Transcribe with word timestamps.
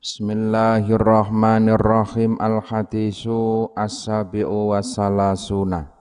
Bismillahirrahmanirrahim. 0.00 2.40
Al-hadisu 2.40 3.68
as-sabi'u 3.76 4.72
wassalasuna. 4.72 5.92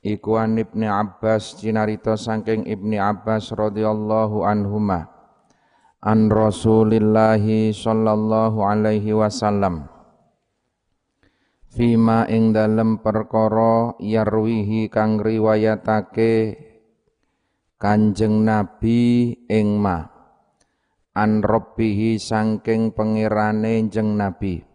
Iku 0.00 0.40
an 0.40 0.56
Ibni 0.56 0.88
Abbas 0.88 1.60
cinarita 1.60 2.16
saking 2.16 2.64
Ibni 2.64 2.96
Abbas 2.96 3.52
radhiyallahu 3.52 4.48
anhuma. 4.48 5.12
An 6.00 6.32
Rasulillahi 6.32 7.76
sallallahu 7.76 8.64
alaihi 8.64 9.12
wasallam. 9.12 9.84
Fima 11.76 12.24
ing 12.32 12.56
dalem 12.56 13.04
perkara 13.04 14.00
yarwihi 14.00 14.88
kang 14.88 15.20
riwayatake 15.20 16.56
Kanjeng 17.76 18.48
Nabi 18.48 19.28
ing 19.52 19.76
ma 19.76 20.13
an 21.14 21.46
rabbihi 21.46 22.18
sangking 22.18 22.90
pengirane 22.90 23.86
jeng 23.86 24.18
nabi. 24.18 24.66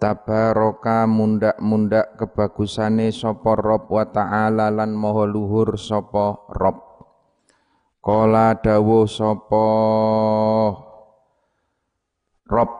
Tabaraka 0.00 1.06
mundak-mundak 1.06 2.18
kebagusane 2.18 3.14
sapa 3.14 3.54
rob 3.54 3.86
wa 3.86 4.02
ta'ala 4.02 4.72
lan 4.74 4.98
maha 4.98 5.30
luhur 5.30 5.78
sapa 5.78 6.50
rob 6.50 6.82
kala 8.02 8.58
dawuh 8.58 9.06
sapa 9.06 9.66
rob 12.50 12.72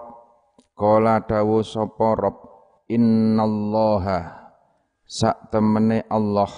kala 0.74 1.23
dawuh 1.23 1.62
sapa 1.62 2.09
rob 2.18 2.37
innallaha 2.91 4.51
sak 5.07 5.54
temene 5.54 6.02
Allah. 6.10 6.51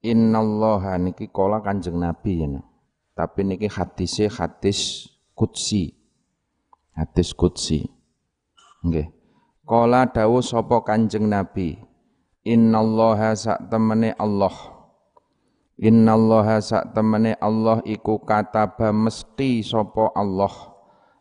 Innallaha 0.00 0.96
niki 0.98 1.30
kala 1.30 1.62
kanjeng 1.62 2.02
nabi 2.02 2.42
ya 2.42 2.69
tapi 3.20 3.44
niki 3.44 3.68
hadisnya 3.68 4.32
hadis 4.32 5.12
kutsi. 5.36 5.92
Hadis 6.96 7.36
kutsi. 7.36 7.84
Nggih. 8.80 9.12
Kala 9.68 10.08
dawu 10.08 10.40
sapa 10.40 10.80
Kanjeng 10.80 11.28
Nabi, 11.28 11.76
Innallaha 12.48 13.36
sak 13.36 13.68
temene 13.68 14.16
Allah. 14.16 14.56
Innallaha 15.76 16.64
sak 16.64 16.96
temene 16.96 17.36
Allah 17.36 17.84
iku 17.84 18.24
kataba 18.24 18.88
mesti 18.88 19.60
sapa 19.60 20.16
Allah. 20.16 20.72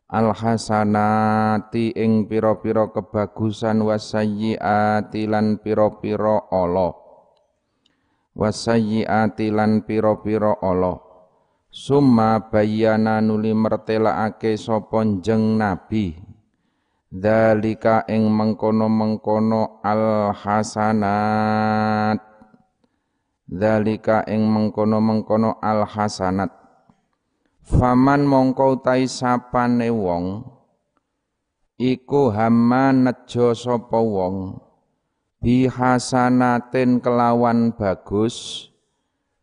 Al 0.08 0.32
hasanati 0.32 1.92
ing 2.00 2.32
pira-pira 2.32 2.90
kebagusan 2.96 3.84
wasayyiati 3.84 5.28
lan 5.28 5.60
pira-pira 5.60 6.48
ala. 6.48 6.96
Wasayyiati 8.40 9.52
lan 9.52 9.84
pira-pira 9.84 10.56
ala. 10.64 11.09
Summa 11.70 12.50
bayana 12.50 13.22
nuli 13.22 13.54
mertelakake 13.54 14.58
sapa 14.58 15.06
jeng 15.22 15.62
nabi. 15.62 16.18
Dalika 17.10 18.06
ing 18.10 18.30
mengkono-mengkono 18.30 19.82
al 19.82 20.34
hasanat 20.34 22.22
dalika 23.50 24.22
ing 24.30 24.46
mengkono-mengkono 24.46 25.58
al 25.58 25.90
hasanat 25.90 26.54
faman 27.66 28.30
mongko 28.30 28.78
utai 28.78 29.10
sapane 29.10 29.90
wong 29.90 30.46
iku 31.82 32.30
hama 32.30 32.94
nejo 32.94 33.58
sapa 33.58 33.98
wong. 33.98 34.62
Bihasanatin 35.40 37.02
kelawan 37.02 37.72
bagus 37.74 38.69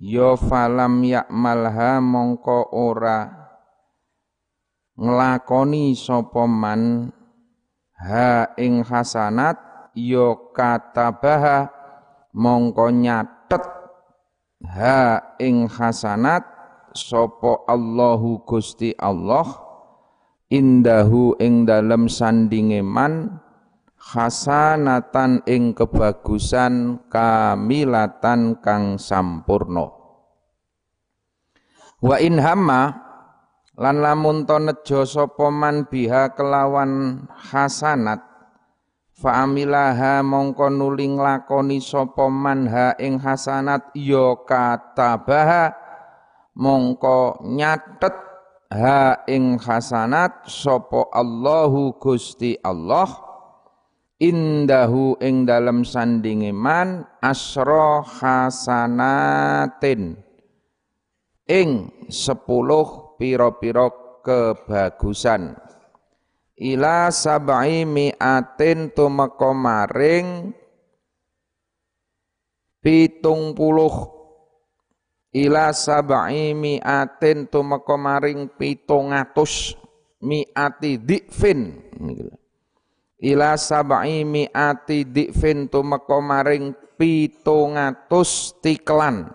ya 0.01 0.37
falam 0.37 1.01
yakmalha 1.05 2.01
mongko 2.01 2.73
ora 2.73 3.29
nglakoni 4.97 5.93
sapa 5.97 6.45
man. 6.49 7.13
Ha 7.97 8.53
ing 8.61 8.85
hasanat 8.85 9.57
ya 9.97 10.37
katabaha 10.53 11.73
mongko 12.37 12.93
nyatet. 12.93 13.65
Ha 14.69 15.37
ing 15.41 15.69
hasanat 15.69 16.45
sapa 16.93 17.65
Allahu 17.69 18.45
Gusti 18.45 18.93
Allah 18.97 19.45
indahu 20.49 21.37
ing 21.41 21.65
dalem 21.69 22.09
sandinge 22.09 22.81
man 22.81 23.41
hasanatan 24.07 25.43
ing 25.51 25.75
kebagusan 25.75 27.03
kamilatan 27.11 28.63
kang 28.63 29.03
sampurno 29.03 29.91
wa 31.99 32.15
in 32.23 32.39
hamma 32.39 33.03
lan 33.75 33.99
lamun 33.99 34.47
to 34.47 34.63
nejo 34.63 35.03
sapa 35.03 35.51
man 35.51 35.91
biha 35.91 36.39
kelawan 36.39 37.27
hasanat 37.35 38.23
fa 39.11 39.43
amilaha 39.43 40.23
mongko 40.23 40.71
nuli 40.71 41.11
nglakoni 41.11 41.83
sapa 41.83 42.31
man 42.31 42.71
ha 42.71 42.95
ing 43.03 43.19
hasanat 43.19 43.91
ya 43.99 44.39
katabaha 44.47 45.75
mongko 46.55 47.43
nyatet 47.43 48.15
ha 48.71 49.27
ing 49.27 49.59
hasanat 49.59 50.47
sapa 50.47 51.11
Allahu 51.11 51.99
Gusti 51.99 52.55
Allah 52.63 53.26
indahu 54.17 55.21
ing 55.21 55.45
dalam 55.45 55.85
sandinge 55.85 56.49
man 56.53 57.05
asro 57.21 58.01
hasanatin 58.01 60.17
ing 61.47 61.71
sepuluh 62.09 63.17
piro-piro 63.21 64.21
kebagusan. 64.25 65.55
Ila 66.57 67.13
sab'i 67.13 67.85
mi'atin 67.85 68.89
tumeka 68.97 69.53
maring 69.53 70.57
pitung 72.81 73.53
puluh 73.53 73.93
ila 75.37 75.77
sab'i 75.77 76.57
mi'atin 76.57 77.53
tumeka 77.53 78.01
maring 78.01 78.49
pitung 78.57 79.13
atus 79.13 79.77
mi'ati 80.25 80.97
dikfin 80.97 81.93
ila 83.21 83.57
sab'i 83.57 84.25
mi'ati 84.25 85.09
dikfin 85.09 85.73
tumeka 85.73 86.21
maring 86.21 86.77
pitungatus 87.01 88.57
tiklan. 88.61 89.33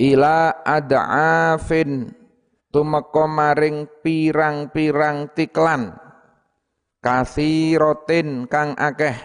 Ila 0.00 0.64
ad'afin 0.64 2.08
tumeka 2.72 3.24
maring 3.26 3.90
pirang-pirang 4.00 5.34
tiklan. 5.34 5.94
Kathiratin 7.00 8.44
kang 8.44 8.76
akeh. 8.76 9.16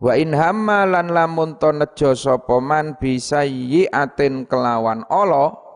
Wa 0.00 0.16
in 0.16 0.32
hamma 0.32 0.88
lan 0.88 1.12
lamun 1.12 1.60
to 1.60 1.76
nejo 1.76 2.16
sapa 2.16 2.56
man 2.56 2.96
bisayyi'atin 2.96 4.48
kelawan 4.48 5.04
Allah 5.12 5.69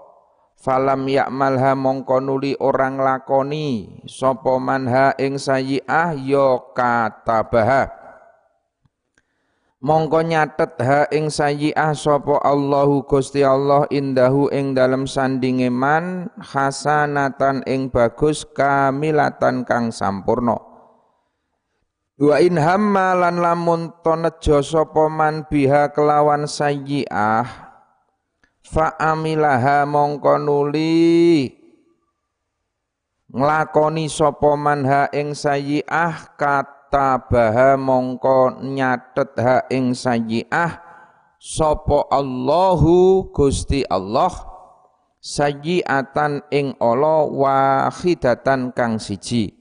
falam 0.59 1.05
yakmalha 1.05 1.77
mongko 1.77 2.25
nuli 2.25 2.57
orang 2.57 2.97
lakoni. 2.97 4.01
Sapa 4.09 4.57
manha 4.57 5.13
ing 5.21 5.37
sayyi'ah 5.37 6.17
ya 6.17 6.61
katabaha. 6.73 8.05
Mongko 9.85 10.25
nyatet 10.25 10.81
ha 10.81 11.05
ing 11.13 11.29
sayyi'ah 11.29 11.93
sapa 11.93 12.41
Allahu 12.41 13.05
Gusti 13.05 13.45
Allah 13.45 13.85
indahu 13.93 14.49
ing 14.49 14.73
dalem 14.73 15.05
sandinge 15.05 15.69
man 15.69 16.33
hasanatan 16.41 17.61
ing 17.69 17.93
bagus 17.93 18.49
kamilatan 18.49 19.69
kang 19.69 19.93
sampurna. 19.93 20.57
Wa 22.17 22.41
in 22.41 22.57
hamma 22.57 23.13
lan 23.13 23.45
lamun 23.45 23.93
to 24.01 24.17
nejo 24.17 24.65
sapa 24.65 25.13
man 25.13 25.45
biha 25.53 25.93
kelawan 25.93 26.49
sayyi'ah 26.49 27.64
fa 28.65 28.97
amilaha 28.97 29.85
mongko 29.85 30.41
nuli. 30.41 31.53
Nglakoni 33.35 34.09
sapa 34.09 34.57
manha 34.57 35.11
ing 35.13 35.37
sayyi'ah 35.37 36.39
katabaha 36.39 37.77
mongko 37.77 38.63
nyatet 38.63 39.35
ha 39.37 39.67
ing 39.69 39.93
sayyi'ah 39.93 40.81
sapa 41.37 42.09
Allahu 42.15 43.29
Gusti 43.35 43.83
Allah 43.91 44.33
sayyi'atan 45.19 46.47
ing 46.55 46.79
ala 46.79 47.27
wahidatan 47.27 48.71
kang 48.71 49.03
siji. 49.03 49.53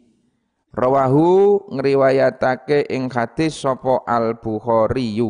Rawahu 0.74 1.70
ngriwayatake 1.70 2.90
ing 2.94 3.10
hadis 3.10 3.62
sapa 3.62 4.06
Al 4.06 4.38
Bukhari 4.38 5.22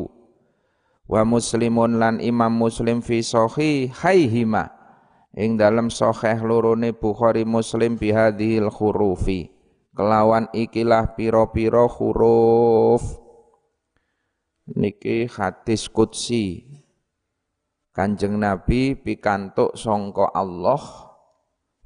wa 1.07 1.21
muslimun 1.27 1.99
lan 1.99 2.23
imam 2.23 2.51
muslim 2.51 3.03
fi 3.03 3.19
haihima 3.91 4.71
ing 5.33 5.57
dalam 5.57 5.89
sahih 5.89 6.45
lorone 6.45 6.93
Bukhari 6.93 7.41
Muslim 7.43 7.97
bihadhil 7.97 8.69
hurufi 8.69 9.49
kelawan 9.93 10.49
ikilah 10.53 11.13
piro-piro 11.17 11.89
huruf. 11.89 13.21
Niki 14.63 15.27
hadis 15.27 15.91
kutsi 15.91 16.63
Kanjeng 17.93 18.39
Nabi 18.39 18.95
pikantuk 18.95 19.75
songko 19.75 20.31
Allah 20.31 20.81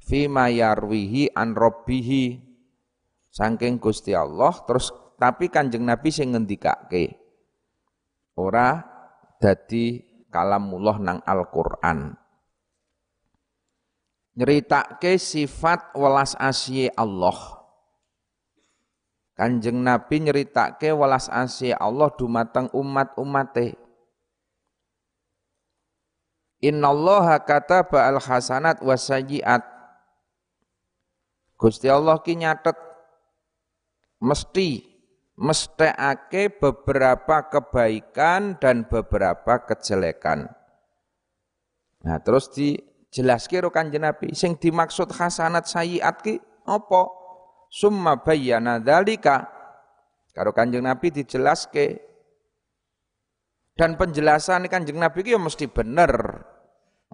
fima 0.00 0.48
yarwihi 0.48 1.34
an 1.36 1.52
rabbihi. 1.58 2.48
Saking 3.28 3.76
Gusti 3.76 4.16
Allah 4.16 4.56
terus 4.64 4.88
tapi 5.20 5.52
Kanjeng 5.52 5.84
Nabi 5.84 6.08
sing 6.08 6.32
ngendikake 6.32 7.12
ora 8.38 8.97
dadi 9.38 10.02
kalamullah 10.30 10.98
nang 11.02 11.18
Al-Qur'an. 11.24 12.14
Nyeritake 14.38 15.18
sifat 15.18 15.98
welas 15.98 16.38
asih 16.38 16.94
Allah. 16.94 17.58
Kanjeng 19.34 19.82
Nabi 19.82 20.22
nyeritake 20.22 20.94
welas 20.94 21.26
asih 21.30 21.74
Allah 21.74 22.10
dumateng 22.14 22.70
umat-umate. 22.70 23.78
Innallaha 26.58 27.42
kataba 27.46 28.10
al-hasanat 28.10 28.82
wasayyi'at 28.82 29.62
Gusti 31.58 31.90
Allah 31.90 32.18
ki 32.22 32.38
nyatet 32.38 32.78
mesti 34.22 34.87
mestekake 35.38 36.58
beberapa 36.58 37.46
kebaikan 37.46 38.58
dan 38.58 38.90
beberapa 38.90 39.62
kejelekan. 39.62 40.50
Nah, 42.02 42.18
terus 42.18 42.50
dijelaske 42.50 43.62
karo 43.62 43.70
Kanjeng 43.70 44.02
Nabi, 44.02 44.34
sing 44.34 44.58
dimaksud 44.58 45.14
hasanat 45.14 45.70
sayiat 45.70 46.26
ki 46.26 46.42
apa? 46.66 47.02
Summa 47.70 48.18
bayyana 48.18 48.82
dzalika. 48.82 49.46
Karo 50.34 50.50
Kanjeng 50.50 50.82
Nabi 50.82 51.14
dijelaske. 51.14 52.02
Dan 53.78 53.94
penjelasan 53.94 54.66
Kanjeng 54.66 54.98
Nabi 54.98 55.22
ki 55.22 55.38
ya 55.38 55.40
mesti 55.40 55.70
bener. 55.70 56.10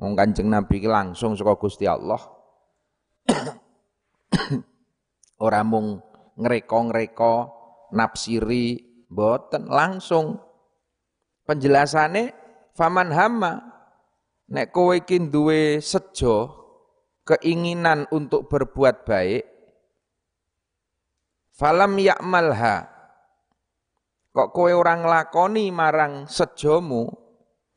Wong 0.00 0.16
Kanjeng 0.16 0.48
Nabi 0.48 0.80
ki 0.80 0.88
langsung 0.88 1.36
saka 1.36 1.60
Gusti 1.60 1.84
Allah. 1.84 2.20
Ora 5.44 5.60
mung 5.60 6.00
ngreko-ngreko, 6.40 7.63
nafsiri, 7.94 8.82
boten 9.06 9.70
langsung. 9.70 10.42
Penjelasane 11.46 12.34
faman 12.74 13.14
hama 13.14 13.52
nek 14.50 14.74
kowe 14.74 14.96
iki 14.98 15.22
duwe 15.30 15.78
sejo 15.78 16.50
keinginan 17.24 18.08
untuk 18.10 18.48
berbuat 18.50 19.06
baik 19.06 19.44
falam 21.54 21.94
yakmalha. 22.00 22.90
Kok 24.34 24.50
kowe 24.50 24.72
orang 24.74 25.06
lakoni 25.06 25.70
marang 25.70 26.26
sejomu? 26.26 27.06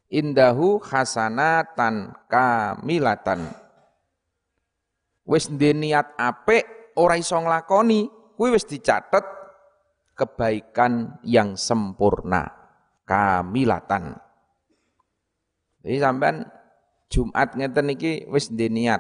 Indahu 0.08 0.80
hasanatan 0.80 2.16
kamilatan. 2.32 3.46
Wis 5.28 5.52
niat 5.52 6.16
apik 6.16 6.96
ora 6.96 7.20
iso 7.20 7.36
nglakoni 7.36 8.08
kuwi 8.40 8.56
wis 8.56 8.64
dicatet 8.64 9.37
kebaikan 10.18 11.22
yang 11.22 11.54
sempurna, 11.54 12.50
kamilatan. 13.06 14.18
Jadi 15.86 15.98
sampean 16.02 16.50
Jumat 17.08 17.56
ngeten 17.56 17.94
iki 17.94 18.28
wis 18.28 18.52
niat. 18.52 19.00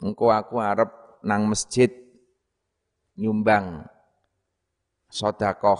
Engko 0.00 0.32
aku 0.32 0.62
arep 0.62 1.20
nang 1.20 1.50
masjid 1.50 1.92
nyumbang 3.18 3.84
sodakoh 5.12 5.78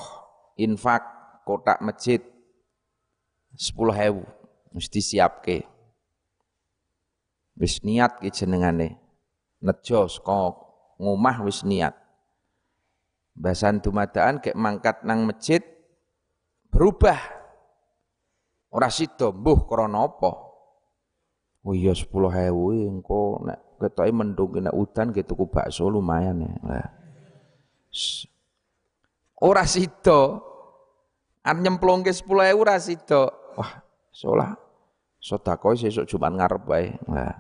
infak 0.55 1.03
kotak 1.43 1.83
masjid 1.83 2.23
sepuluh 3.59 3.95
hewu 3.95 4.23
mesti 4.71 5.03
siapke 5.03 5.67
wis 7.59 7.83
niat 7.83 8.23
ki 8.23 8.31
jenengane 8.31 8.99
nejo 9.59 10.07
saka 10.07 10.55
ngomah 10.99 11.43
wis 11.43 11.67
niat 11.67 11.95
Bahasan 13.35 13.83
dumadaan 13.83 14.39
kayak 14.39 14.55
mangkat 14.55 14.97
nang 15.03 15.27
masjid 15.27 15.59
berubah. 16.71 17.19
Ora 18.71 18.91
sida 18.91 19.35
mbuh 19.35 19.67
krana 19.67 20.07
apa? 20.07 20.31
Oh 21.65 21.75
iya 21.75 21.91
10.000 21.95 22.55
engko 22.91 23.43
nek 23.43 23.79
ketoke 23.83 24.11
mendung 24.15 24.55
nek 24.59 24.75
udan 24.75 25.11
ge 25.11 25.27
tuku 25.27 25.51
bakso 25.51 25.91
lumayan 25.91 26.47
ya. 26.47 26.53
Lah. 26.63 26.89
Ora 29.43 29.67
sida. 29.67 30.39
Arep 31.45 31.59
nyemplungke 31.61 32.15
10.000 32.15 32.55
ora 32.55 32.79
sida. 32.79 33.29
Wah, 33.59 33.83
salah. 34.15 34.57
Sedekah 35.19 35.75
sesuk 35.75 36.07
Jumat 36.07 36.33
ngarep 36.37 36.63
wae. 36.69 36.95
Nah. 37.11 37.35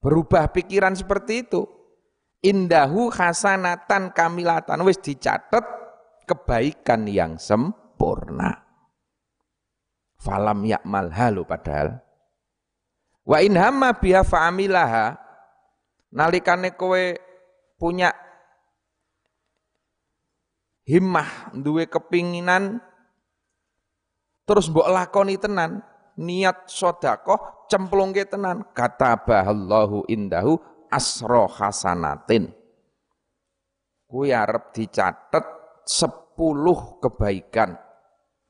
Berubah 0.00 0.48
pikiran 0.52 0.94
seperti 0.94 1.44
itu 1.44 1.75
indahu 2.44 3.08
hasanatan 3.12 4.12
kamilatan 4.12 4.80
wis 4.84 5.00
dicatat 5.00 5.64
kebaikan 6.26 7.06
yang 7.06 7.38
sempurna. 7.38 8.66
Falam 10.16 10.66
yakmal 10.66 11.12
halu 11.12 11.46
padahal. 11.46 12.02
Wa 13.26 13.42
in 13.42 13.58
hamma 13.58 13.94
biha 13.94 14.22
fa'amilaha 14.22 15.18
nalikane 16.14 16.74
kowe 16.74 17.14
punya 17.76 18.14
himmah 20.86 21.50
duwe 21.50 21.90
kepinginan 21.90 22.78
terus 24.46 24.70
mbok 24.70 24.86
lakoni 24.86 25.34
tenan 25.34 25.82
niat 26.14 26.70
sedekah 26.70 27.66
cemplungke 27.66 28.24
tenan 28.24 28.62
kata 28.70 29.18
bahallahu 29.26 30.06
indahu 30.06 30.56
asro 30.96 31.44
hasanatin. 31.44 32.48
Kuwi 34.08 34.32
arep 34.32 34.72
dicatet 34.72 35.44
sepuluh 35.84 36.96
kebaikan. 37.04 37.76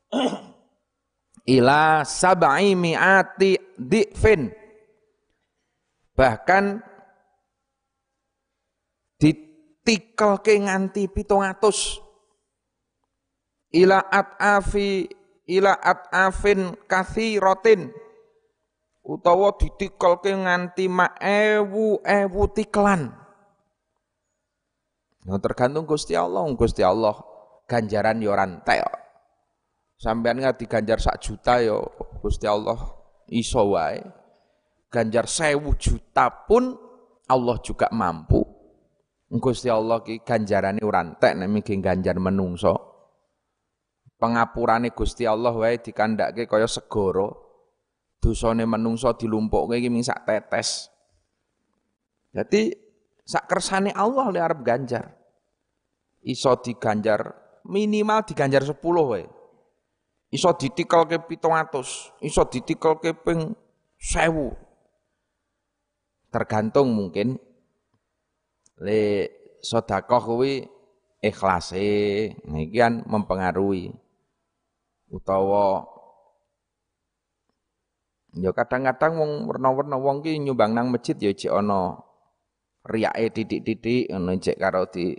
Ila 1.57 2.07
sab'i 2.07 2.75
mi'ati 2.75 3.75
di'fin. 3.75 4.51
Bahkan 6.17 6.65
ke 9.87 10.53
nganti 10.59 11.07
atus. 11.07 12.03
Ila 13.71 13.99
at'afi 14.11 15.07
ila 15.47 15.79
at'afin 15.79 16.75
kathiratin 16.87 17.91
utawa 19.07 19.55
ditikelke 19.55 20.35
nganti 20.35 20.91
mak 20.91 21.15
ewu 21.23 22.03
ewu 22.03 22.41
tiklan. 22.51 23.15
Nah, 25.27 25.39
tergantung 25.43 25.87
Gusti 25.87 26.15
Allah, 26.15 26.43
Gusti 26.55 26.83
Allah 26.83 27.15
ganjaran 27.67 28.19
yo 28.19 28.31
ora 28.35 28.47
entek. 28.47 28.83
Sampeyan 29.97 30.43
ngerti 30.43 30.69
ganjar 30.69 31.01
sak 31.01 31.19
juta 31.23 31.59
yo 31.63 31.83
Gusti 32.19 32.47
Allah 32.47 32.77
iso 33.31 33.75
wae. 33.75 34.03
Ganjar 34.87 35.27
sewu 35.27 35.75
juta 35.75 36.31
pun 36.47 36.75
Allah 37.27 37.57
juga 37.59 37.91
mampu. 37.91 38.39
Gusti 39.27 39.67
Allah 39.67 39.99
ki 39.99 40.23
ganjarane 40.23 40.79
ora 40.79 41.03
entek 41.03 41.35
nek 41.35 41.67
ganjar 41.83 42.15
menungso. 42.19 42.75
Pengapurane 44.15 44.95
Gusti 44.95 45.27
Allah 45.27 45.51
wae 45.51 45.75
dikandhake 45.83 46.47
kaya 46.47 46.71
segara 46.71 47.46
dosane 48.17 48.65
menungso 48.65 49.13
dilumpukke 49.13 49.77
iki 49.77 49.89
ming 49.89 50.03
sak 50.03 50.25
tetes. 50.25 50.89
Jadi 52.33 52.73
sak 53.23 53.45
kersane 53.49 53.91
Allah 53.93 54.27
le 54.29 54.39
arep 54.41 54.59
ganjar. 54.61 55.13
Iso 56.21 56.59
diganjar 56.59 57.33
minimal 57.67 58.23
diganjar 58.27 58.63
10 58.63 58.75
wae. 58.81 59.25
Iso 60.27 60.51
ditikelke 60.59 61.23
700, 61.23 62.19
iso 62.19 62.43
ditikelke 62.51 63.15
ping 63.15 63.55
1000. 63.95 64.59
Tergantung 66.27 66.91
mungkin 66.91 67.39
le 68.83 69.31
sedekah 69.63 70.19
kuwi 70.19 70.67
ikhlase, 71.23 71.87
iki 72.35 72.75
kan 72.75 73.07
mempengaruhi 73.07 73.95
utawa 75.07 75.96
Ya 78.35 78.51
kadang-kadang 78.51 79.15
wong 79.15 79.31
werna-werna 79.47 79.95
wong 79.95 80.19
ki 80.19 80.35
nyumbang 80.43 80.75
nang 80.75 80.91
masjid 80.91 81.15
ya 81.15 81.31
cek 81.31 81.53
ana 81.53 81.95
riyake 82.83 83.31
titik-titik 83.31 84.11
ngono 84.11 84.35
cek 84.35 84.57
karo 84.59 84.91
di 84.91 85.15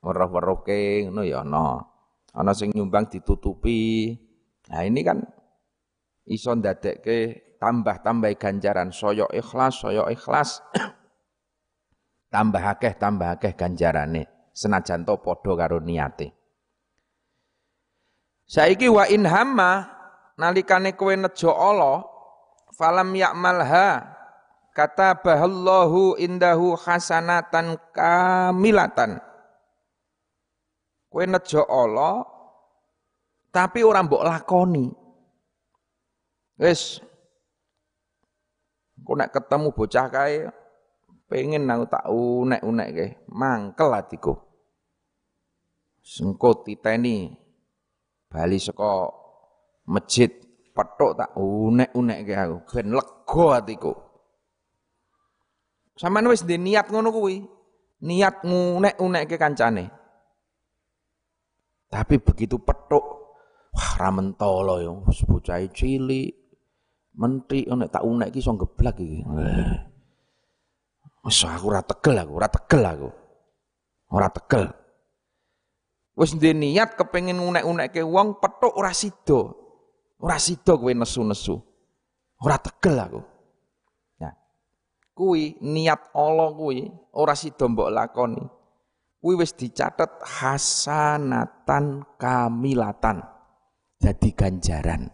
weruh-weruhke 0.00 1.08
ngono 1.08 1.22
ya 1.24 1.44
ana. 1.44 1.84
Ana 2.32 2.52
sing 2.56 2.72
nyumbang 2.72 3.10
ditutupi. 3.10 4.14
Nah 4.70 4.82
ini 4.86 5.00
kan 5.02 5.20
iso 6.30 6.54
ndadekke 6.54 7.50
tambah-tambah 7.60 8.32
ganjaran 8.40 8.94
soyo 8.94 9.28
ikhlas, 9.28 9.84
soyo 9.84 10.08
ikhlas. 10.08 10.64
tambah 12.32 12.62
akeh, 12.62 12.96
tambah 12.96 13.36
akeh 13.36 13.52
ganjarane. 13.58 14.26
Senajan 14.54 15.06
to 15.06 15.18
padha 15.20 15.52
karo 15.54 15.78
niate. 15.78 16.34
Saiki 18.50 18.90
wa 18.90 19.06
in 19.06 19.30
hamma 19.30 19.86
nalikane 20.34 20.98
kowe 20.98 21.14
nejo 21.14 21.54
Allah 21.54 22.09
falam 22.74 23.12
yakmalha 23.14 24.06
kata 24.74 25.18
bahallahu 25.20 26.16
indahu 26.16 26.74
hasanatan 26.78 27.78
kamilatan. 27.94 29.20
Kowe 31.10 31.24
nejo 31.26 31.66
Allah 31.66 32.22
tapi 33.50 33.82
orang 33.82 34.06
mbok 34.06 34.26
lakoni. 34.26 34.86
Wis. 36.60 37.02
Kok 39.00 39.16
nek 39.16 39.32
ketemu 39.34 39.68
bocah 39.74 40.06
kae 40.12 40.46
pengen 41.26 41.66
aku 41.66 41.84
tak 41.90 42.04
unek-unek 42.06 42.88
kae. 42.94 43.08
Mangkel 43.26 43.90
atiku 43.90 44.50
sengko 46.00 46.64
titeni 46.64 47.28
bali 48.32 48.56
saka 48.56 49.12
masjid 49.84 50.32
petuk 50.80 51.12
tak 51.20 51.36
unek-unek 51.36 52.18
kae 52.24 52.40
aku. 52.40 52.56
Ben 52.72 52.88
lega 52.96 53.46
atiku 53.60 53.92
Sampeyan 56.00 56.32
wis 56.32 56.48
niat 56.48 56.88
ngono 56.88 57.12
kuwi. 57.12 57.44
Niat 58.00 58.40
ngunek-unek 58.40 59.28
ke 59.28 59.36
kancane. 59.36 59.92
Tapi 61.92 62.16
begitu 62.24 62.56
petuk 62.56 63.04
wah 63.76 63.90
ra 64.00 64.08
mentolo 64.08 64.80
yo. 64.80 65.04
Bocah 65.28 65.60
cilik. 65.68 66.32
Menteri 67.20 67.68
nek 67.68 67.92
tak 67.92 68.06
unek 68.08 68.32
iki 68.32 68.40
iso 68.40 68.56
geblak 68.56 68.96
iki. 68.96 69.20
Wis 71.20 71.44
aku 71.44 71.68
ora 71.68 71.84
tegel 71.84 72.16
aku 72.16 72.32
ora 72.32 72.48
tegel 72.48 72.82
aku. 72.88 73.10
Ora 74.16 74.28
tegel. 74.32 74.64
Ndek 76.16 76.56
niat 76.56 76.90
kepengin 76.96 77.36
unek-unekke 77.36 78.00
wong 78.00 78.40
petuk 78.40 78.72
ora 78.72 78.96
sida 78.96 79.52
ora 80.20 80.36
sida 80.36 80.76
kowe 80.76 80.92
nesu-nesu. 80.92 81.56
Ora 82.40 82.56
tegel 82.60 82.96
aku. 83.00 83.20
Nah 84.20 84.34
kuwi 85.16 85.60
niat 85.60 86.12
Allah 86.16 86.52
kuwi 86.52 86.88
ora 87.16 87.32
sida 87.36 87.64
mbok 87.68 87.90
lakoni. 87.92 88.44
Kuwi 89.20 89.36
wis 89.36 89.52
dicatet 89.52 90.20
hasanatan 90.24 92.08
kamilatan. 92.16 93.20
Jadi 94.00 94.32
ganjaran. 94.32 95.12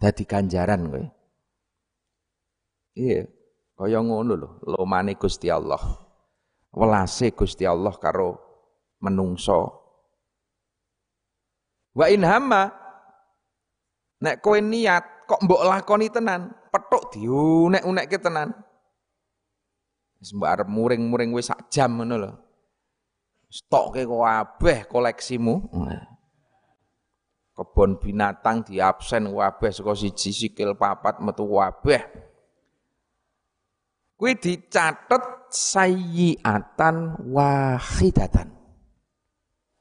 Jadi 0.00 0.22
ganjaran 0.24 0.88
kowe. 0.88 1.04
Iya 2.94 3.26
kaya 3.74 3.98
ngono 3.98 4.32
lho 4.38 4.48
lomane 4.70 5.18
Gusti 5.18 5.50
Allah. 5.50 5.82
Welase 6.74 7.34
Gusti 7.34 7.66
Allah 7.66 7.94
karo 7.98 8.38
menungso. 9.02 9.82
Wa 11.94 12.10
in 12.10 12.26
hamma 12.26 12.83
nek 14.24 14.40
kowe 14.40 14.56
niat 14.56 15.28
kok 15.28 15.44
mbok 15.44 15.62
lakoni 15.68 16.08
tenan 16.08 16.48
petuk 16.72 17.12
diunek-unekke 17.12 18.16
tenan 18.16 18.56
wis 20.16 20.32
mbok 20.32 20.48
arep 20.48 20.68
muring-muring 20.72 21.36
wis 21.36 21.52
sak 21.52 21.68
jam 21.68 22.00
ngono 22.00 22.16
lho 22.16 22.32
stokke 23.54 24.02
kabeh 24.02 24.90
koleksimu. 24.90 25.54
Kebon 27.54 28.02
binatang 28.02 28.66
di 28.66 28.82
absen 28.82 29.30
kabeh 29.30 29.70
saka 29.70 29.94
siji 29.94 30.34
sikil 30.34 30.74
papat 30.74 31.22
metu 31.22 31.46
kabeh. 31.46 32.02
Kuwi 34.18 34.34
dicatet 34.34 35.54
sayyiatan 35.54 37.22
wahidatan. 37.30 38.50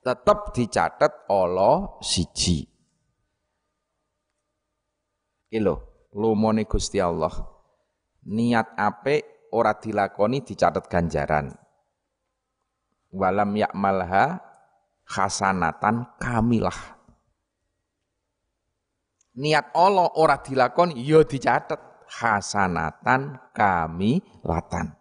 Tetap 0.06 0.54
dicatet 0.54 1.14
Allah 1.26 1.98
siji. 2.06 2.70
Iki 5.54 5.62
lho, 5.62 6.10
lumone 6.18 6.66
Gusti 6.66 6.98
Allah. 6.98 7.30
Niat 8.26 8.74
apik 8.74 9.54
ora 9.54 9.78
dilakoni 9.78 10.42
dicatet 10.42 10.90
ganjaran 10.90 11.54
walam 13.14 13.54
yakmalha 13.54 14.42
hasanatan 15.06 16.10
kamilah. 16.18 16.98
Niat 19.38 19.78
Allah 19.78 20.10
ora 20.18 20.42
dilakon 20.42 20.98
ya 20.98 21.22
dicatet 21.22 21.78
hasanatan 22.10 23.38
kamilatan. 23.54 24.98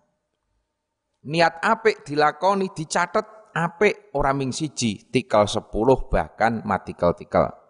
Niat 1.32 1.64
apik 1.64 2.04
dilakoni 2.04 2.68
dicatet 2.76 3.24
apik 3.56 4.12
ora 4.12 4.36
ming 4.36 4.52
siji, 4.52 5.08
tikal 5.08 5.48
sepuluh 5.48 6.12
bahkan 6.12 6.60
matikal-tikal. 6.60 7.61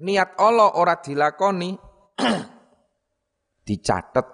Niat 0.00 0.40
Allah 0.40 0.80
ora 0.80 0.96
dilakoni 0.96 1.76
dicatet 3.68 4.24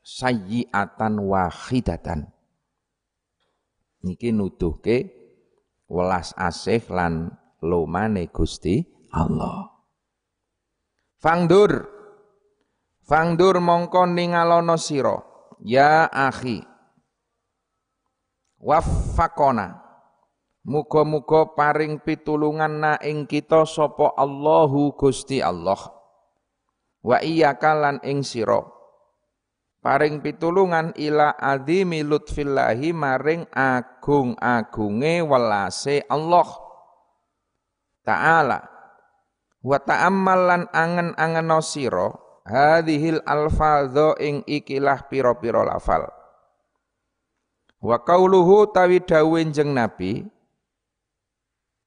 sayyiatan 0.00 1.20
wahidatan. 1.20 2.32
Niki 4.00 4.32
nuduhke 4.32 5.12
welas 5.84 6.32
asih 6.32 6.80
lan 6.88 7.28
lomane 7.60 8.32
Gusti 8.32 8.80
Allah. 9.12 9.68
Fangdur 11.20 12.00
Fangdur 13.04 13.58
mongko 13.58 14.06
ningalono 14.06 14.78
sira. 14.80 15.18
Ya 15.60 16.08
akhi. 16.08 16.62
Waffaqona 18.62 19.89
Muga-muga 20.60 21.56
paring 21.56 22.04
pitulungan 22.04 22.84
na 22.84 22.92
ing 23.00 23.24
kita 23.24 23.64
sapa 23.64 24.12
Allahu 24.12 24.92
Gusti 24.92 25.40
Allah. 25.40 25.80
Wa 27.00 27.16
iyyaka 27.24 27.72
lan 27.72 27.96
ing 28.04 28.20
sira. 28.20 28.60
Paring 29.80 30.20
pitulungan 30.20 30.92
ila 31.00 31.32
adzimi 31.40 32.04
lutfillahi 32.04 32.92
maring 32.92 33.48
agung-agunge 33.48 35.24
welase 35.24 36.04
Allah 36.12 36.48
taala. 38.04 38.60
Wa 39.64 39.80
ta'ammal 39.80 40.40
lan 40.44 40.62
angen-angen 40.76 41.48
sira 41.64 42.12
hadhil 42.44 43.24
alfadho 43.24 44.12
ing 44.20 44.44
ikilah 44.44 45.08
pira-pira 45.08 45.64
lafal. 45.64 46.04
Wa 47.80 47.96
qauluhu 48.04 48.68
tawi 48.76 49.00
dawuh 49.00 49.40
nabi 49.64 50.28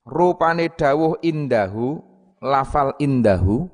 rupane 0.07 0.71
dawuh 0.71 1.19
indahu 1.23 1.99
lafal 2.43 2.95
indahu 2.99 3.67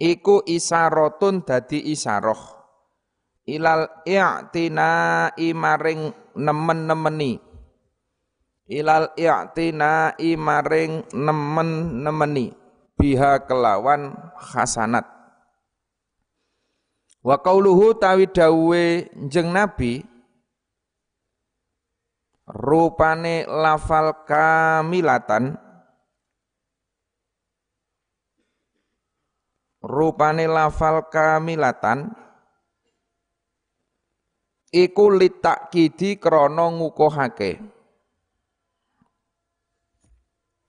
iku 0.00 0.44
isaratun 0.44 1.44
dadi 1.44 1.92
isaroh. 1.92 2.56
Ilal 3.46 4.02
i'tina 4.02 5.30
imaring 5.38 6.10
nemen-nemeni. 6.34 7.38
Ilal 8.66 9.14
i'tina 9.14 10.18
imaring 10.18 11.06
nemen-nemeni. 11.14 12.50
Biha 12.96 13.44
kelawan 13.44 14.16
hasanat 14.34 15.16
wa 17.26 17.36
qauluhu 17.42 17.98
tawi 17.98 18.30
dawuhe 18.30 19.10
jeng 19.26 19.50
nabi 19.50 20.06
rupane 22.56 23.44
lafal 23.44 24.24
kamilatan. 24.24 25.60
Rupane 29.84 30.44
lafal 30.48 31.06
kamilatan. 31.12 32.10
Iku 34.72 35.14
litakidi 35.14 36.18
krana 36.18 36.68
ngukuhake. 36.74 37.62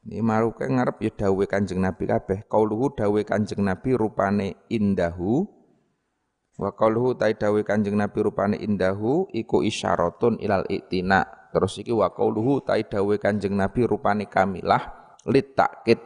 Ini 0.08 0.24
maruke 0.24 0.64
ngarep 0.64 1.04
ya 1.04 1.12
dawe 1.12 1.44
Kanjeng 1.44 1.84
Nabi 1.84 2.08
kabeh. 2.08 2.48
Kauluhu 2.48 2.96
dawe 2.96 3.20
Kanjeng 3.28 3.60
Nabi 3.60 3.92
rupane 3.92 4.56
indahu. 4.72 5.44
Wa 6.56 6.72
kauluhu 6.72 7.20
tai 7.20 7.36
dawe 7.36 7.60
Kanjeng 7.68 8.00
Nabi 8.00 8.24
rupane 8.24 8.56
indahu 8.56 9.28
iku 9.36 9.68
isyaratun 9.68 10.40
ilal 10.40 10.64
iktina 10.72 11.28
terus 11.58 11.82
iki 11.82 11.90
wa 11.90 12.14
kauluhu 12.14 12.62
tai 12.62 12.86
dawe 12.86 13.18
Kanjeng 13.18 13.58
Nabi 13.58 13.90
rupane 13.90 14.30
kamilah 14.30 14.94
litakid 15.26 15.98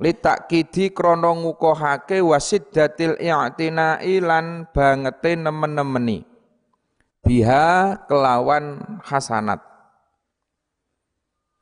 litakidi 0.00 0.92
krana 0.96 1.36
ngukuhake 1.36 2.24
wasiddatil 2.24 3.20
i'tina'i 3.20 4.18
lan 4.24 4.64
bangete 4.72 5.36
nemen-nemeni. 5.36 6.24
Biha 7.20 8.00
kelawan 8.08 8.80
hasanat. 9.04 9.60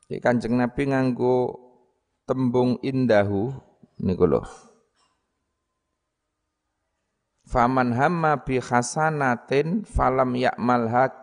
Jadi 0.07 0.23
Kanjeng 0.23 0.55
Nabi 0.55 0.87
nganggo 0.87 1.59
tembung 2.23 2.79
indahu 2.79 3.51
niku 3.99 4.23
lho. 4.23 4.41
Faman 7.43 7.91
hamma 7.91 8.39
bi 8.39 8.63
hasanatin 8.63 9.83
falam 9.83 10.37
ya'malha 10.37 11.18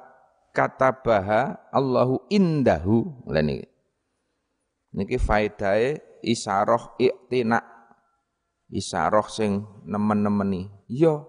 katabaha 0.56 1.68
Allahu 1.68 2.24
indahu. 2.32 3.28
Lah 3.28 3.44
niki. 3.44 3.68
Niki 4.96 5.20
faedahe 5.20 6.00
isaroh 6.24 6.96
iktina 6.96 7.60
isaroh 8.72 9.28
sing 9.28 9.60
nemen-nemeni 9.84 10.72
Iya. 10.88 11.20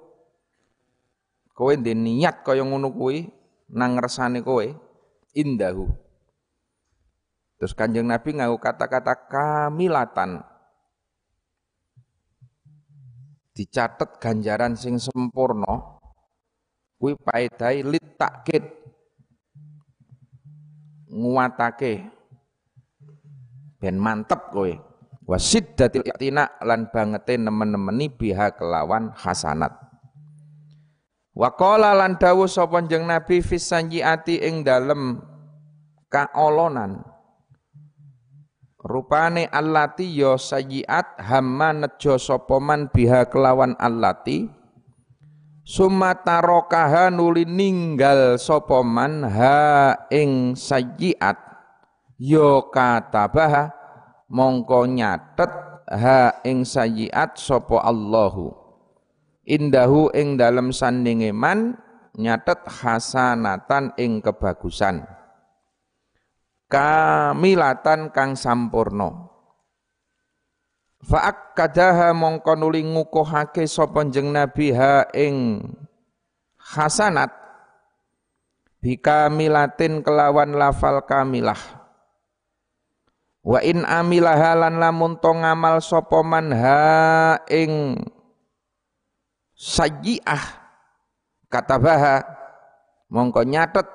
Kowe 1.51 1.74
ndek 1.74 1.98
niat 1.98 2.36
kaya 2.46 2.62
ngono 2.62 2.93
kuwi 2.93 3.27
nang 3.74 3.98
ngersane 3.98 4.46
kowe 4.46 4.63
indahu. 5.34 5.89
Terus 7.57 7.74
Kanjeng 7.74 8.05
Nabi 8.05 8.38
nganggo 8.38 8.62
kata-kata 8.62 9.25
kamilatan. 9.25 10.46
Dicatet 13.57 14.22
ganjaran 14.22 14.77
sing 14.77 15.01
sempurna 15.01 15.98
kuwi 17.01 17.17
paedai 17.17 17.81
lit 17.81 18.05
takkid 18.22 18.76
nguatake. 21.11 22.07
Ben 23.77 23.95
mantep 23.99 24.51
kowe. 24.51 24.73
Wasiddatil 25.27 26.07
iktina 26.07 26.47
lan 26.63 26.87
bangete 26.87 27.35
nemen-nemeni 27.35 28.07
biha 28.07 28.55
kelawan 28.55 29.11
hasanat. 29.11 29.75
Waqala 31.35 31.93
lan 31.93 32.15
dawuh 32.17 32.49
sapa 32.49 32.81
jeneng 32.87 33.11
Nabi 33.11 33.43
fis 33.43 33.67
sanjiati 33.67 34.39
ing 34.41 34.63
dalem 34.63 35.21
kaolonan. 36.07 37.03
Rupane 38.81 39.51
allati 39.51 40.07
ya 40.15 40.39
sayyiat 40.39 41.19
hamma 41.19 41.75
nejo 41.75 42.15
sapa 42.15 42.57
man 42.63 42.87
biha 42.87 43.27
kelawan 43.27 43.75
allati 43.77 44.56
summa 45.67 46.15
tarokaha 46.15 47.12
nuli 47.12 47.43
ninggal 47.43 48.39
sapa 48.39 48.79
man 48.88 49.27
ha 49.27 50.07
ing 50.07 50.55
sayyiat 50.55 51.36
ya 52.15 52.63
katabaha 52.71 53.75
mongko 54.31 54.88
nyatet 54.88 55.51
ha 55.91 56.39
ing 56.47 56.63
sayyiat 56.63 57.36
sapa 57.36 57.83
Allahu. 57.83 58.55
Indahu 59.47 60.12
ing 60.15 60.39
dalem 60.39 60.71
sandinge 60.71 61.36
man 61.36 61.75
nyatet 62.15 62.63
hasanatan 62.63 63.91
ing 64.00 64.24
kebagusan. 64.24 65.03
Kamilatan 66.67 68.12
kang 68.12 68.36
sampurno 68.36 69.26
Fa'ak 71.05 71.53
kadaha 71.53 72.09
mongko 72.17 72.57
nuli 72.57 72.81
ngukuhake 72.81 73.69
sapa 73.69 74.01
jeng 74.09 74.33
Nabi 74.33 74.73
ha 74.73 75.05
ing 75.13 75.61
hasanat 76.57 77.29
bikamilatin 78.81 80.01
kelawan 80.01 80.57
lafal 80.57 81.05
kamilah. 81.05 81.59
Wa 83.45 83.61
in 83.61 83.85
amilah 83.85 84.57
lan 84.57 84.81
lamun 84.81 85.21
to 85.21 85.31
ngamal 85.31 85.79
sapa 85.79 86.19
man 86.25 86.49
ha 86.51 87.39
ing 87.47 88.01
sayyi'ah 89.53 90.65
mongko 93.07 93.41
nyatet 93.47 93.87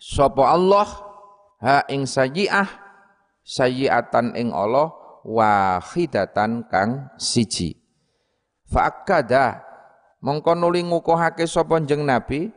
sapa 0.00 0.42
Allah 0.56 0.88
ha 1.62 1.86
ing 1.86 2.02
sayyi'ah 2.08 2.66
sayyi'atan 3.46 4.34
ing 4.34 4.50
Allah 4.50 5.03
wahidatan 5.24 6.68
kang 6.68 7.08
siji. 7.16 7.80
Fa'akada 8.68 9.64
mongko 10.20 10.52
nuli 10.52 10.84
ngukuhake 10.84 11.48
sapa 11.48 11.80
jeneng 11.80 12.08
Nabi 12.08 12.52